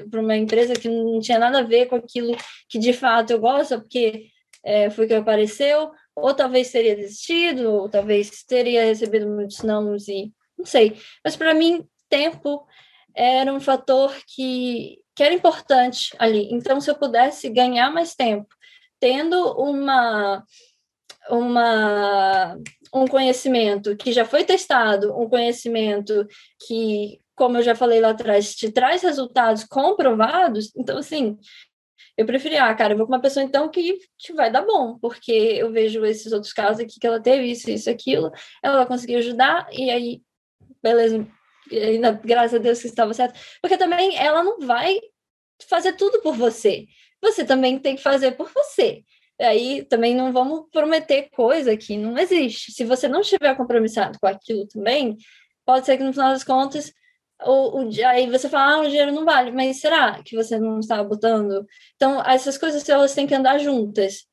[0.10, 2.36] para uma empresa que não tinha nada a ver com aquilo
[2.70, 4.28] que de fato eu gosto, porque
[4.64, 10.34] é, foi que apareceu, ou talvez teria desistido, ou talvez teria recebido muitos não e
[10.58, 10.98] não sei.
[11.24, 12.66] Mas para mim, tempo
[13.16, 16.48] era um fator que, que era importante ali.
[16.52, 18.48] Então, se eu pudesse ganhar mais tempo,
[19.00, 20.44] tendo uma,
[21.30, 22.58] uma,
[22.94, 26.28] um conhecimento que já foi testado, um conhecimento
[26.66, 31.38] que, como eu já falei lá atrás, te traz resultados comprovados, então, assim,
[32.16, 34.98] eu preferi, ah, cara, eu vou com uma pessoa então que, que vai dar bom,
[35.00, 38.32] porque eu vejo esses outros casos aqui que ela teve isso, isso, aquilo,
[38.64, 40.22] ela conseguiu ajudar, e aí,
[40.82, 41.28] beleza,
[41.72, 45.00] ainda, graças a Deus que estava certo, porque também ela não vai
[45.68, 46.86] fazer tudo por você.
[47.22, 49.04] Você também tem que fazer por você.
[49.40, 52.72] Aí também não vamos prometer coisa que não existe.
[52.72, 55.18] Se você não estiver compromissado com aquilo também,
[55.66, 56.94] pode ser que no final das contas
[58.08, 61.66] aí você fala, ah, o dinheiro não vale, mas será que você não está botando?
[61.96, 64.26] Então, essas coisas elas têm que andar juntas.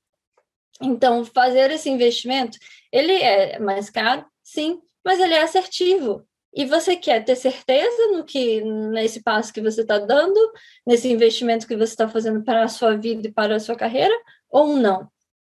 [0.81, 2.59] Então, fazer esse investimento,
[2.91, 6.27] ele é mais caro, sim, mas ele é assertivo.
[6.55, 10.39] E você quer ter certeza no que nesse passo que você está dando,
[10.87, 14.15] nesse investimento que você está fazendo para a sua vida e para a sua carreira,
[14.49, 15.11] ou não?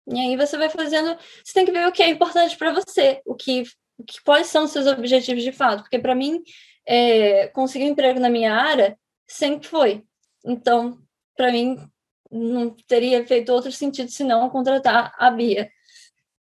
[0.07, 3.21] E aí você vai fazendo, você tem que ver o que é importante para você,
[3.25, 3.63] o que,
[3.97, 6.41] o que quais são os seus objetivos de fato, porque para mim
[6.87, 10.03] é, conseguir um emprego na minha área sempre foi.
[10.45, 10.97] Então,
[11.35, 11.77] para mim
[12.31, 15.69] não teria feito outro sentido senão contratar a Bia.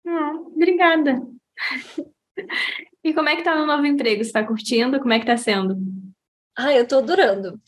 [0.06, 1.22] Hum, obrigada.
[3.06, 4.24] E como é que tá no novo emprego?
[4.24, 5.00] Você está curtindo?
[5.00, 5.78] Como é que tá sendo?
[6.58, 7.62] Ah, eu tô adorando.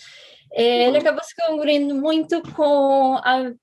[0.51, 3.53] É, ele acabou se congruindo muito com a,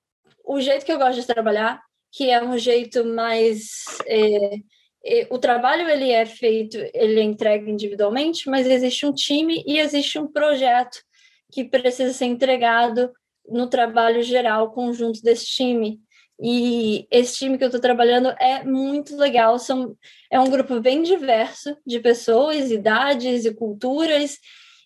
[0.45, 3.85] o jeito que eu gosto de trabalhar, que é um jeito mais...
[4.07, 4.59] É,
[5.05, 9.81] é, o trabalho ele é feito, ele é entregue individualmente, mas existe um time e
[9.81, 11.03] existe um projeto
[11.51, 13.11] que precisa ser entregado
[13.49, 15.99] no trabalho geral conjunto desse time.
[16.47, 19.59] E esse time que eu estou trabalhando é muito legal.
[19.59, 19.97] São,
[20.30, 24.36] é um grupo bem diverso de pessoas, idades e culturas.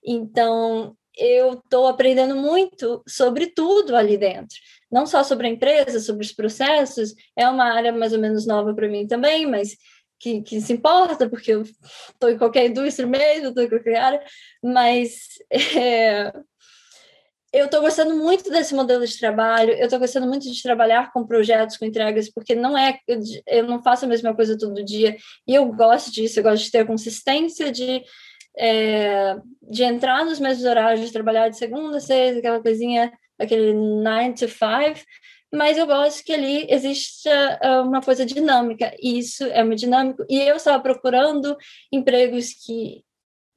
[0.07, 4.57] Então, eu estou aprendendo muito sobre tudo ali dentro.
[4.89, 7.13] Não só sobre a empresa, sobre os processos.
[7.37, 9.77] É uma área mais ou menos nova para mim também, mas
[10.21, 14.23] que, que se importa, porque eu estou em qualquer indústria mesmo, estou em qualquer área,
[14.63, 15.39] mas
[15.77, 16.33] é,
[17.53, 21.27] eu estou gostando muito desse modelo de trabalho, eu estou gostando muito de trabalhar com
[21.27, 22.99] projetos, com entregas, porque não é,
[23.47, 26.71] eu não faço a mesma coisa todo dia, e eu gosto disso, eu gosto de
[26.71, 28.03] ter consistência de,
[28.57, 33.73] é, de entrar nos mesmos horários, de trabalhar de segunda a sexta, aquela coisinha, aquele
[33.73, 35.03] nine to five,
[35.53, 40.23] mas eu gosto que ali exista uh, uma coisa dinâmica, e isso é muito dinâmico,
[40.29, 41.57] e eu estava procurando
[41.91, 43.03] empregos que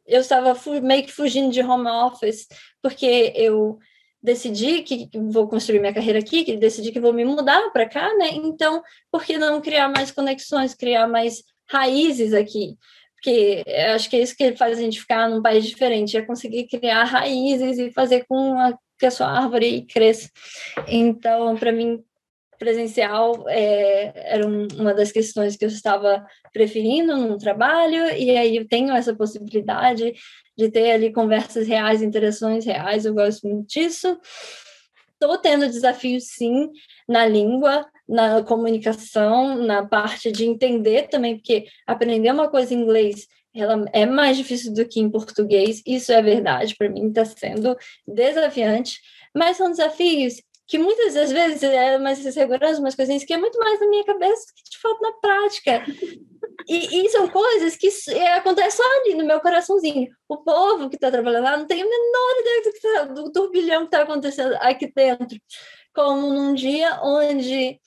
[0.06, 2.48] eu estava meio que fugindo de home office,
[2.82, 3.78] porque eu
[4.22, 8.14] decidi que vou construir minha carreira aqui, que decidi que vou me mudar para cá,
[8.18, 8.30] né?
[8.34, 8.82] Então,
[9.12, 12.78] por que não criar mais conexões, criar mais raízes aqui?
[13.16, 16.68] Porque acho que é isso que faz a gente ficar num país diferente, é conseguir
[16.68, 18.56] criar raízes e fazer com
[18.98, 20.30] que a sua árvore cresça.
[20.88, 22.04] Então, para mim,
[22.62, 28.56] presencial é, era um, uma das questões que eu estava preferindo no trabalho, e aí
[28.56, 30.14] eu tenho essa possibilidade
[30.56, 34.16] de ter ali conversas reais, interações reais, eu gosto muito disso.
[35.14, 36.70] Estou tendo desafios, sim,
[37.10, 43.26] na língua, na comunicação, na parte de entender também, porque aprender uma coisa em inglês
[43.56, 47.76] ela é mais difícil do que em português, isso é verdade, para mim está sendo
[48.08, 49.02] desafiante,
[49.36, 50.36] mas são desafios
[50.72, 54.06] que muitas das vezes é mais insegurança, umas coisinhas que é muito mais na minha
[54.06, 55.84] cabeça do que de fato na prática.
[56.66, 60.08] E, e, são coisas que é, acontecem só ali no meu coraçãozinho.
[60.30, 63.32] O povo que está trabalhando lá não tem a menor ideia do, que tá, do
[63.34, 65.38] turbilhão que está acontecendo aqui dentro.
[65.94, 67.78] Como num dia onde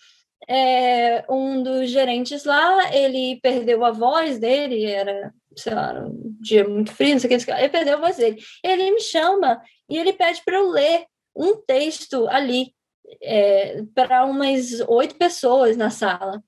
[0.47, 6.69] é, um dos gerentes lá, ele perdeu a voz dele, era, sei lá, um dia
[6.69, 8.37] muito frio, não sei o que, ele perdeu a voz dele.
[8.63, 9.59] Ele me chama
[9.89, 12.75] e ele pede para eu ler um texto ali
[13.23, 16.43] é, para umas oito pessoas na sala.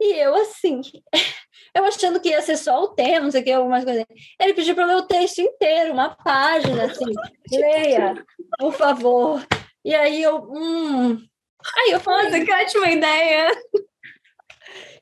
[0.00, 0.80] E eu, assim,
[1.74, 4.04] eu achando que ia ser só o tema, não sei o que, algumas coisas.
[4.40, 7.04] Ele pediu para ler o texto inteiro, uma página, assim,
[7.50, 8.14] leia,
[8.58, 9.44] por favor.
[9.84, 11.18] E aí eu, hum.
[11.76, 12.30] Aí eu falei.
[12.30, 13.50] Nossa, que ótima ideia!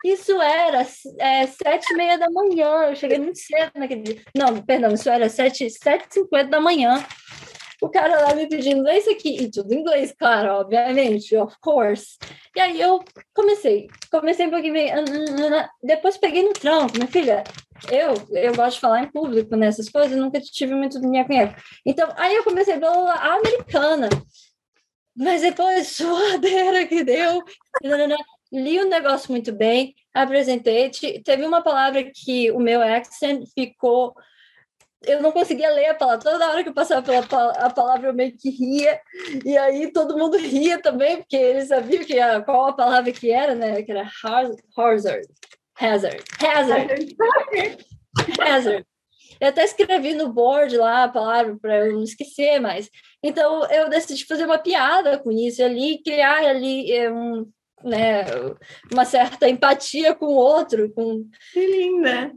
[0.04, 0.86] Isso era
[1.18, 4.22] é, sete e meia da manhã, eu cheguei muito cedo naquele dia.
[4.36, 7.04] Não, perdão, isso era sete, sete e cinquenta da manhã
[7.82, 11.54] o cara lá me pedindo lê isso aqui, e tudo em inglês, claro, obviamente, of
[11.60, 12.16] course.
[12.54, 13.04] E aí eu
[13.34, 14.74] comecei, comecei um pouquinho,
[15.82, 17.44] depois peguei no trampo, minha filha,
[17.90, 21.54] eu, eu gosto de falar em público nessas coisas, nunca tive muito com conhecimento.
[21.84, 24.08] Então, aí eu comecei pela americana,
[25.14, 27.42] mas depois, suadeira que deu,
[28.52, 30.90] li o negócio muito bem, apresentei,
[31.24, 34.14] teve uma palavra que o meu accent ficou
[35.02, 36.30] eu não conseguia ler a palavra.
[36.30, 39.00] Toda hora que eu passava pela a palavra, eu meio que ria.
[39.44, 43.30] E aí todo mundo ria também, porque eles sabiam que a, qual a palavra que
[43.30, 43.82] era, né?
[43.82, 44.62] Que era hazard.
[45.78, 46.24] Hazard.
[46.40, 47.16] Hazard.
[48.40, 48.86] Hazard.
[49.38, 52.88] Eu até escrevi no board lá a palavra para eu não esquecer mais.
[53.22, 57.46] Então eu decidi fazer uma piada com isso ali, criar ali eh, um,
[57.84, 58.24] né,
[58.90, 60.90] uma certa empatia com o outro.
[60.94, 61.28] Com...
[61.52, 62.32] Que linda!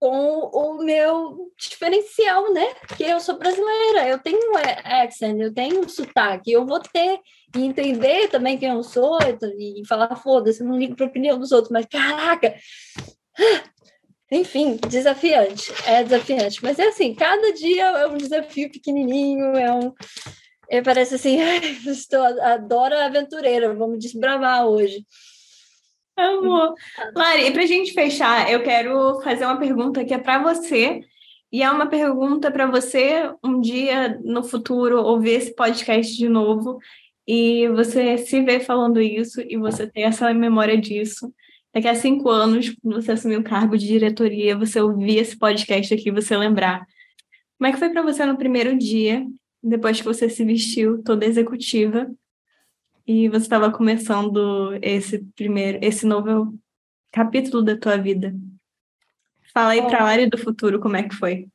[0.00, 2.74] Com o meu diferencial, né?
[2.96, 4.40] Que eu sou brasileira, eu tenho
[4.82, 7.20] accent, eu tenho sotaque, eu vou ter
[7.54, 9.18] e entender também quem eu sou
[9.58, 12.54] e falar, foda-se, não ligo para a opinião dos outros, mas caraca!
[14.32, 19.92] Enfim, desafiante, é desafiante, mas é assim, cada dia é um desafio pequenininho, é um.
[20.70, 21.36] É, parece assim,
[21.86, 25.04] estou, adoro aventureira, vamos desbravar hoje.
[26.20, 26.74] Amor.
[27.14, 31.02] Lari, e para a gente fechar, eu quero fazer uma pergunta que é para você.
[31.52, 36.78] E é uma pergunta para você um dia no futuro ouvir esse podcast de novo
[37.26, 41.32] e você se ver falando isso e você ter essa memória disso.
[41.72, 45.92] Daqui a cinco anos, quando você assumir o cargo de diretoria, você ouvir esse podcast
[45.92, 46.84] aqui, você lembrar.
[47.58, 49.24] Como é que foi para você no primeiro dia,
[49.62, 52.10] depois que você se vestiu toda executiva,
[53.10, 56.56] e você estava começando esse primeiro, esse novo
[57.10, 58.32] capítulo da tua vida.
[59.52, 61.48] Fala aí para a Lari do futuro como é que foi.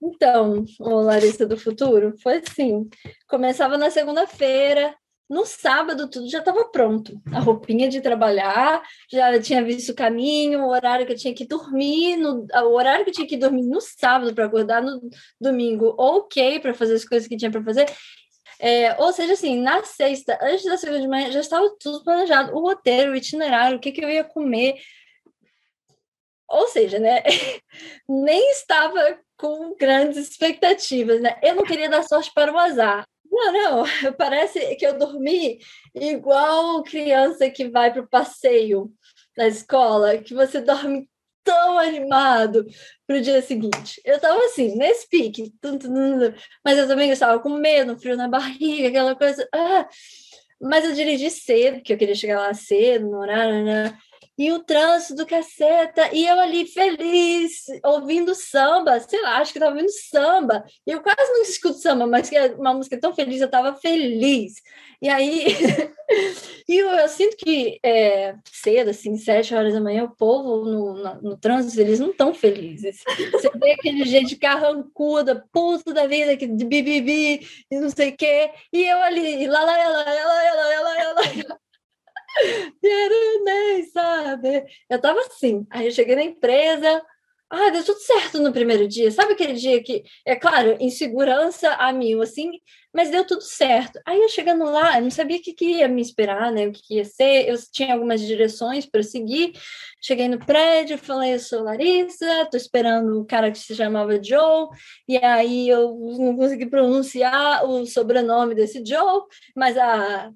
[0.00, 2.88] Então, o Larissa do futuro, foi assim.
[3.26, 4.94] Começava na segunda-feira,
[5.28, 7.20] no sábado tudo já estava pronto.
[7.32, 8.80] A roupinha de trabalhar,
[9.10, 13.04] já tinha visto o caminho, o horário que eu tinha que dormir, no, o horário
[13.04, 17.04] que eu tinha que dormir no sábado para acordar no domingo, ok, para fazer as
[17.04, 17.86] coisas que tinha para fazer.
[18.58, 22.54] É, ou seja, assim, na sexta, antes da segunda de manhã, já estava tudo planejado,
[22.56, 24.76] o roteiro, o itinerário, o que, que eu ia comer.
[26.48, 27.22] Ou seja, né,
[28.08, 31.38] nem estava com grandes expectativas, né?
[31.42, 33.06] Eu não queria dar sorte para o azar.
[33.30, 33.84] Não, não,
[34.16, 35.58] parece que eu dormi
[35.94, 38.90] igual criança que vai para o passeio
[39.36, 41.08] na escola que você dorme
[41.46, 42.66] tão animado
[43.06, 44.00] para o dia seguinte.
[44.04, 45.54] Eu estava assim, nesse pique,
[46.64, 49.48] mas eu também estava com medo, frio na barriga, aquela coisa.
[49.54, 49.88] Ah,
[50.60, 53.96] mas eu dirigi cedo, porque eu queria chegar lá cedo, no horário, né?
[54.38, 59.58] E o trânsito do caceta, e eu ali feliz, ouvindo samba, sei lá, acho que
[59.58, 63.14] estava ouvindo samba, e eu quase não escuto samba, mas que é uma música tão
[63.14, 64.54] feliz, eu estava feliz.
[65.00, 65.46] E aí,
[66.68, 70.94] e eu, eu, sinto que é, cedo, assim, sete horas da manhã, o povo no,
[70.94, 73.02] no, no trânsito, eles não estão felizes.
[73.32, 78.16] Você vê aquele jeito de carrancuda, puto da vida, de bibibi, e não sei o
[78.16, 81.12] quê, e eu ali, lá, lá, lá, lá, lá, lá, lá, lá,
[81.48, 81.58] lá,
[82.80, 84.66] Quero nem saber.
[84.88, 85.66] Eu tava assim.
[85.70, 87.02] Aí eu cheguei na empresa.
[87.48, 89.10] Ah, deu tudo certo no primeiro dia.
[89.10, 92.50] Sabe aquele dia que, é claro, insegurança a mil, assim,
[92.92, 94.00] mas deu tudo certo.
[94.04, 96.66] Aí eu chegando lá, eu não sabia o que, que ia me esperar, né?
[96.66, 97.48] O que, que ia ser.
[97.48, 99.52] Eu tinha algumas direções para seguir.
[100.02, 104.68] Cheguei no prédio, falei, eu sou Larissa, tô esperando o cara que se chamava Joe,
[105.08, 109.22] e aí eu não consegui pronunciar o sobrenome desse Joe,
[109.54, 110.32] mas a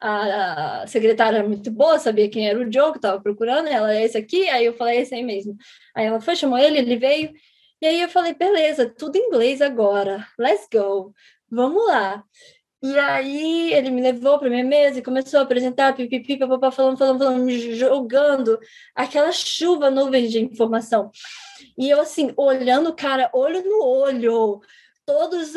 [0.00, 4.04] a, secretária era muito boa, sabia quem era o Joe que estava procurando, ela é
[4.04, 5.56] esse aqui, aí eu falei, esse aí mesmo.
[5.94, 7.32] Aí ela foi, chamou ele, ele veio,
[7.80, 11.12] e aí eu falei, beleza, tudo em inglês agora, let's go,
[11.50, 12.24] vamos lá.
[12.82, 16.98] E aí ele me levou para minha mesa e começou a apresentar, pipipi, papapá, falando,
[16.98, 18.58] falando, falando, jogando
[18.92, 21.08] aquela chuva nuvem de informação.
[21.78, 24.60] E eu assim, olhando o cara, olho no olho,
[25.04, 25.54] todos os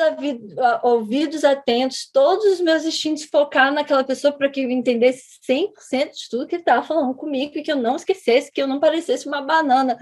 [0.83, 6.29] ouvidos atentos, todos os meus instintos focar naquela pessoa para que eu entendesse 100% de
[6.29, 9.27] tudo que ele estava falando comigo e que eu não esquecesse, que eu não parecesse
[9.27, 9.97] uma banana,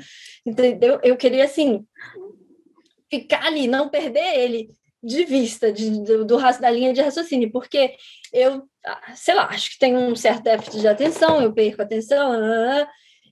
[0.45, 0.99] entendeu?
[1.03, 1.85] Eu queria, assim,
[3.09, 4.69] ficar ali, não perder ele
[5.03, 7.95] de vista, de, do, do, da linha de raciocínio, porque
[8.31, 11.85] eu, ah, sei lá, acho que tem um certo déficit de atenção, eu perco a
[11.85, 12.33] atenção,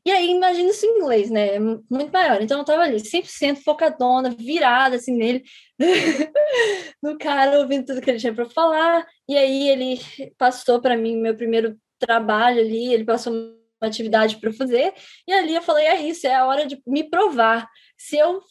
[0.03, 1.59] e aí, imagina isso em inglês, né?
[1.59, 2.41] Muito maior.
[2.41, 5.43] Então, eu tava ali, 100% focadona, virada, assim, nele,
[7.01, 9.05] no cara, ouvindo tudo que ele tinha para falar.
[9.29, 9.99] E aí, ele
[10.37, 14.93] passou para mim meu primeiro trabalho ali, ele passou uma atividade para fazer.
[15.27, 17.67] E ali eu falei: é isso, é a hora de me provar.
[17.95, 18.41] Se eu,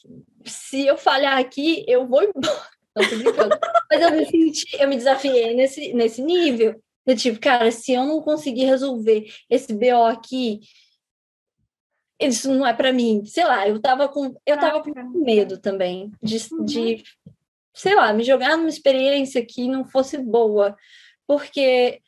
[0.45, 2.63] se eu falhar aqui, eu vou embora.
[2.97, 3.59] Não tô brincando.
[3.91, 6.81] Mas eu me senti, eu me desafiei nesse, nesse nível.
[7.07, 10.61] Eu, tipo, cara, se eu não conseguir resolver esse BO aqui
[12.21, 13.25] isso não é para mim.
[13.25, 14.93] Sei lá, eu tava com eu tava com
[15.25, 16.65] medo também de, uhum.
[16.65, 17.03] de
[17.75, 20.77] sei lá, me jogar numa experiência que não fosse boa,
[21.27, 22.01] porque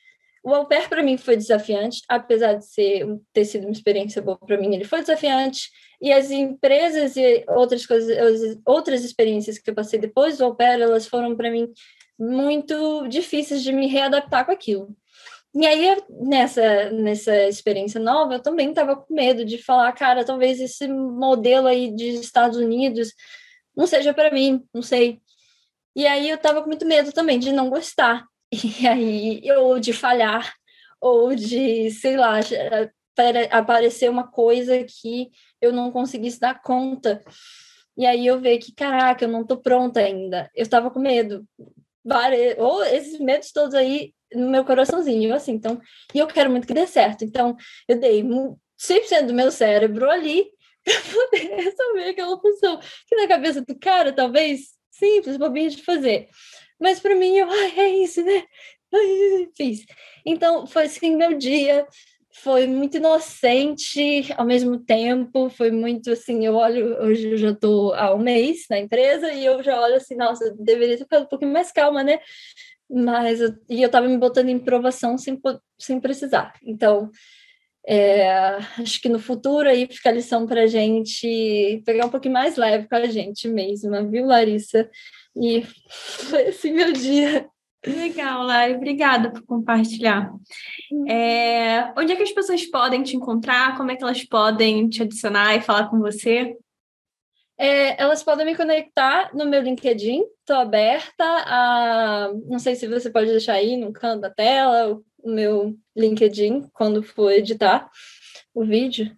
[0.44, 4.38] o au pair para mim foi desafiante, apesar de ser ter sido uma experiência boa
[4.38, 5.70] para mim, ele foi desafiante.
[6.00, 10.80] E as empresas e outras coisas, outras experiências que eu passei depois do au pair,
[10.80, 11.72] elas foram para mim
[12.18, 14.94] muito difíceis de me readaptar com aquilo.
[15.55, 20.61] E aí, nessa, nessa experiência nova, eu também estava com medo de falar, cara, talvez
[20.61, 23.12] esse modelo aí de Estados Unidos
[23.76, 25.20] não seja para mim, não sei.
[25.94, 28.26] E aí eu estava com muito medo também de não gostar.
[28.80, 30.55] E aí, ou de falhar,
[31.00, 32.38] ou de, sei lá,
[33.50, 35.30] aparecer uma coisa que
[35.61, 37.22] eu não conseguisse dar conta.
[37.96, 40.50] E aí eu vejo que, caraca, eu não tô pronta ainda.
[40.55, 41.46] Eu estava com medo.
[42.59, 45.80] Ou esses medos todos aí no meu coraçãozinho, assim, então,
[46.14, 47.56] e eu quero muito que dê certo, então
[47.88, 48.22] eu dei
[48.78, 50.46] 100% do meu cérebro ali
[50.84, 56.28] para poder resolver aquela função, que na cabeça do cara, talvez, simples, bobinho de fazer,
[56.80, 58.44] mas para mim, eu, ai, é isso, né,
[58.92, 59.84] ai, fiz.
[60.24, 61.86] Então, foi assim, meu dia,
[62.34, 67.92] foi muito inocente ao mesmo tempo, foi muito assim, eu olho, hoje eu já estou
[67.94, 71.28] há um mês na empresa e eu já olho assim, nossa, deveria ter ficado um
[71.28, 72.18] pouquinho mais calma, né?
[72.93, 75.40] Mas e eu estava me botando em provação sem,
[75.78, 76.53] sem precisar.
[76.62, 77.11] Então,
[77.86, 78.30] é,
[78.78, 82.57] acho que no futuro aí fica a lição para a gente pegar um pouquinho mais
[82.57, 84.88] leve com a gente mesma, viu, Larissa?
[85.36, 87.49] E foi assim meu dia.
[87.84, 90.32] Legal, Lari, obrigada por compartilhar.
[90.93, 91.11] Hum.
[91.11, 93.76] É, onde é que as pessoas podem te encontrar?
[93.76, 96.57] Como é que elas podem te adicionar e falar com você?
[97.62, 102.32] É, elas podem me conectar no meu LinkedIn, estou aberta a.
[102.46, 107.04] Não sei se você pode deixar aí no canto da tela o meu LinkedIn quando
[107.04, 107.88] for editar
[108.52, 109.16] o vídeo.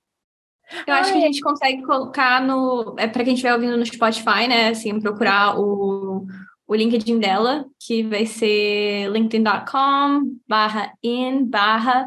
[0.87, 2.95] Eu acho que a gente consegue colocar no.
[2.99, 4.69] É para quem estiver ouvindo no Spotify, né?
[4.69, 6.27] Assim, procurar o,
[6.67, 12.07] o LinkedIn dela, que vai ser linkedin.com barra in barra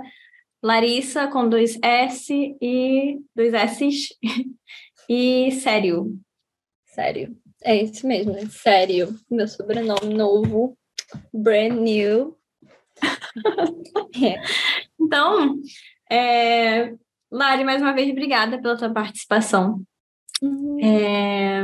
[0.62, 2.32] Larissa com dois S
[2.62, 3.90] e dois S
[5.10, 6.16] e sério.
[6.98, 7.38] Sério.
[7.64, 8.42] É isso mesmo, né?
[8.50, 9.16] sério.
[9.30, 10.76] Meu sobrenome novo,
[11.32, 12.36] brand new.
[14.24, 14.42] é.
[15.00, 15.56] Então,
[16.12, 16.92] é,
[17.32, 19.84] Lari, mais uma vez, obrigada pela tua participação.
[20.42, 20.84] Uhum.
[20.84, 21.64] É...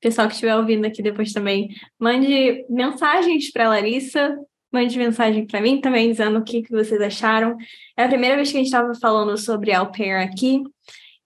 [0.00, 1.68] Pessoal que estiver ouvindo aqui depois também,
[1.98, 4.38] mande mensagens para Larissa,
[4.72, 7.56] mande mensagem para mim também, dizendo o que, que vocês acharam.
[7.96, 10.62] É a primeira vez que a gente estava falando sobre au pair aqui,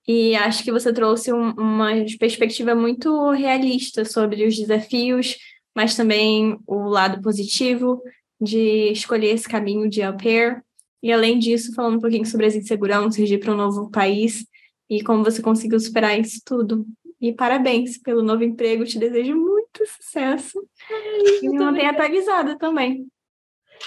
[0.09, 5.37] e acho que você trouxe um, uma perspectiva muito realista sobre os desafios,
[5.75, 8.01] mas também o lado positivo
[8.41, 10.63] de escolher esse caminho de au pair.
[11.03, 14.47] E além disso, falando um pouquinho sobre as inseguranças de ir para um novo país
[14.89, 16.87] e como você conseguiu superar isso tudo.
[17.21, 20.59] E parabéns pelo novo emprego, te desejo muito sucesso.
[20.91, 23.07] Ai, e me mantenha atualizada também.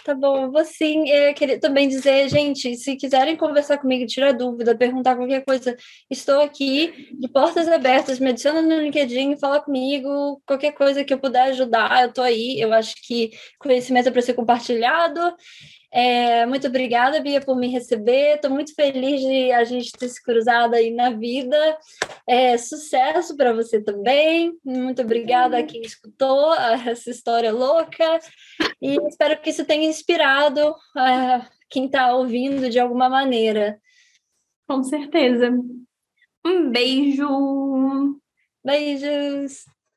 [0.06, 1.10] Tá bom, vou sim.
[1.10, 5.76] Eu queria também dizer, gente, se quiserem conversar comigo, tirar dúvida, perguntar qualquer coisa,
[6.10, 11.20] estou aqui de portas abertas, me adiciona no LinkedIn, fala comigo, qualquer coisa que eu
[11.20, 12.60] puder ajudar, eu tô aí.
[12.60, 15.20] Eu acho que conhecimento é para ser compartilhado.
[15.92, 18.36] É, muito obrigada, Bia, por me receber.
[18.36, 21.58] Estou muito feliz de a gente ter se cruzado aí na vida.
[22.28, 24.54] É, sucesso para você também.
[24.64, 28.20] Muito obrigada a quem escutou essa história louca.
[28.82, 33.80] E espero que isso tenha inspirado uh, quem está ouvindo de alguma maneira.
[34.68, 35.50] Com certeza.
[36.46, 38.20] Um beijo.
[38.64, 39.66] Beijos.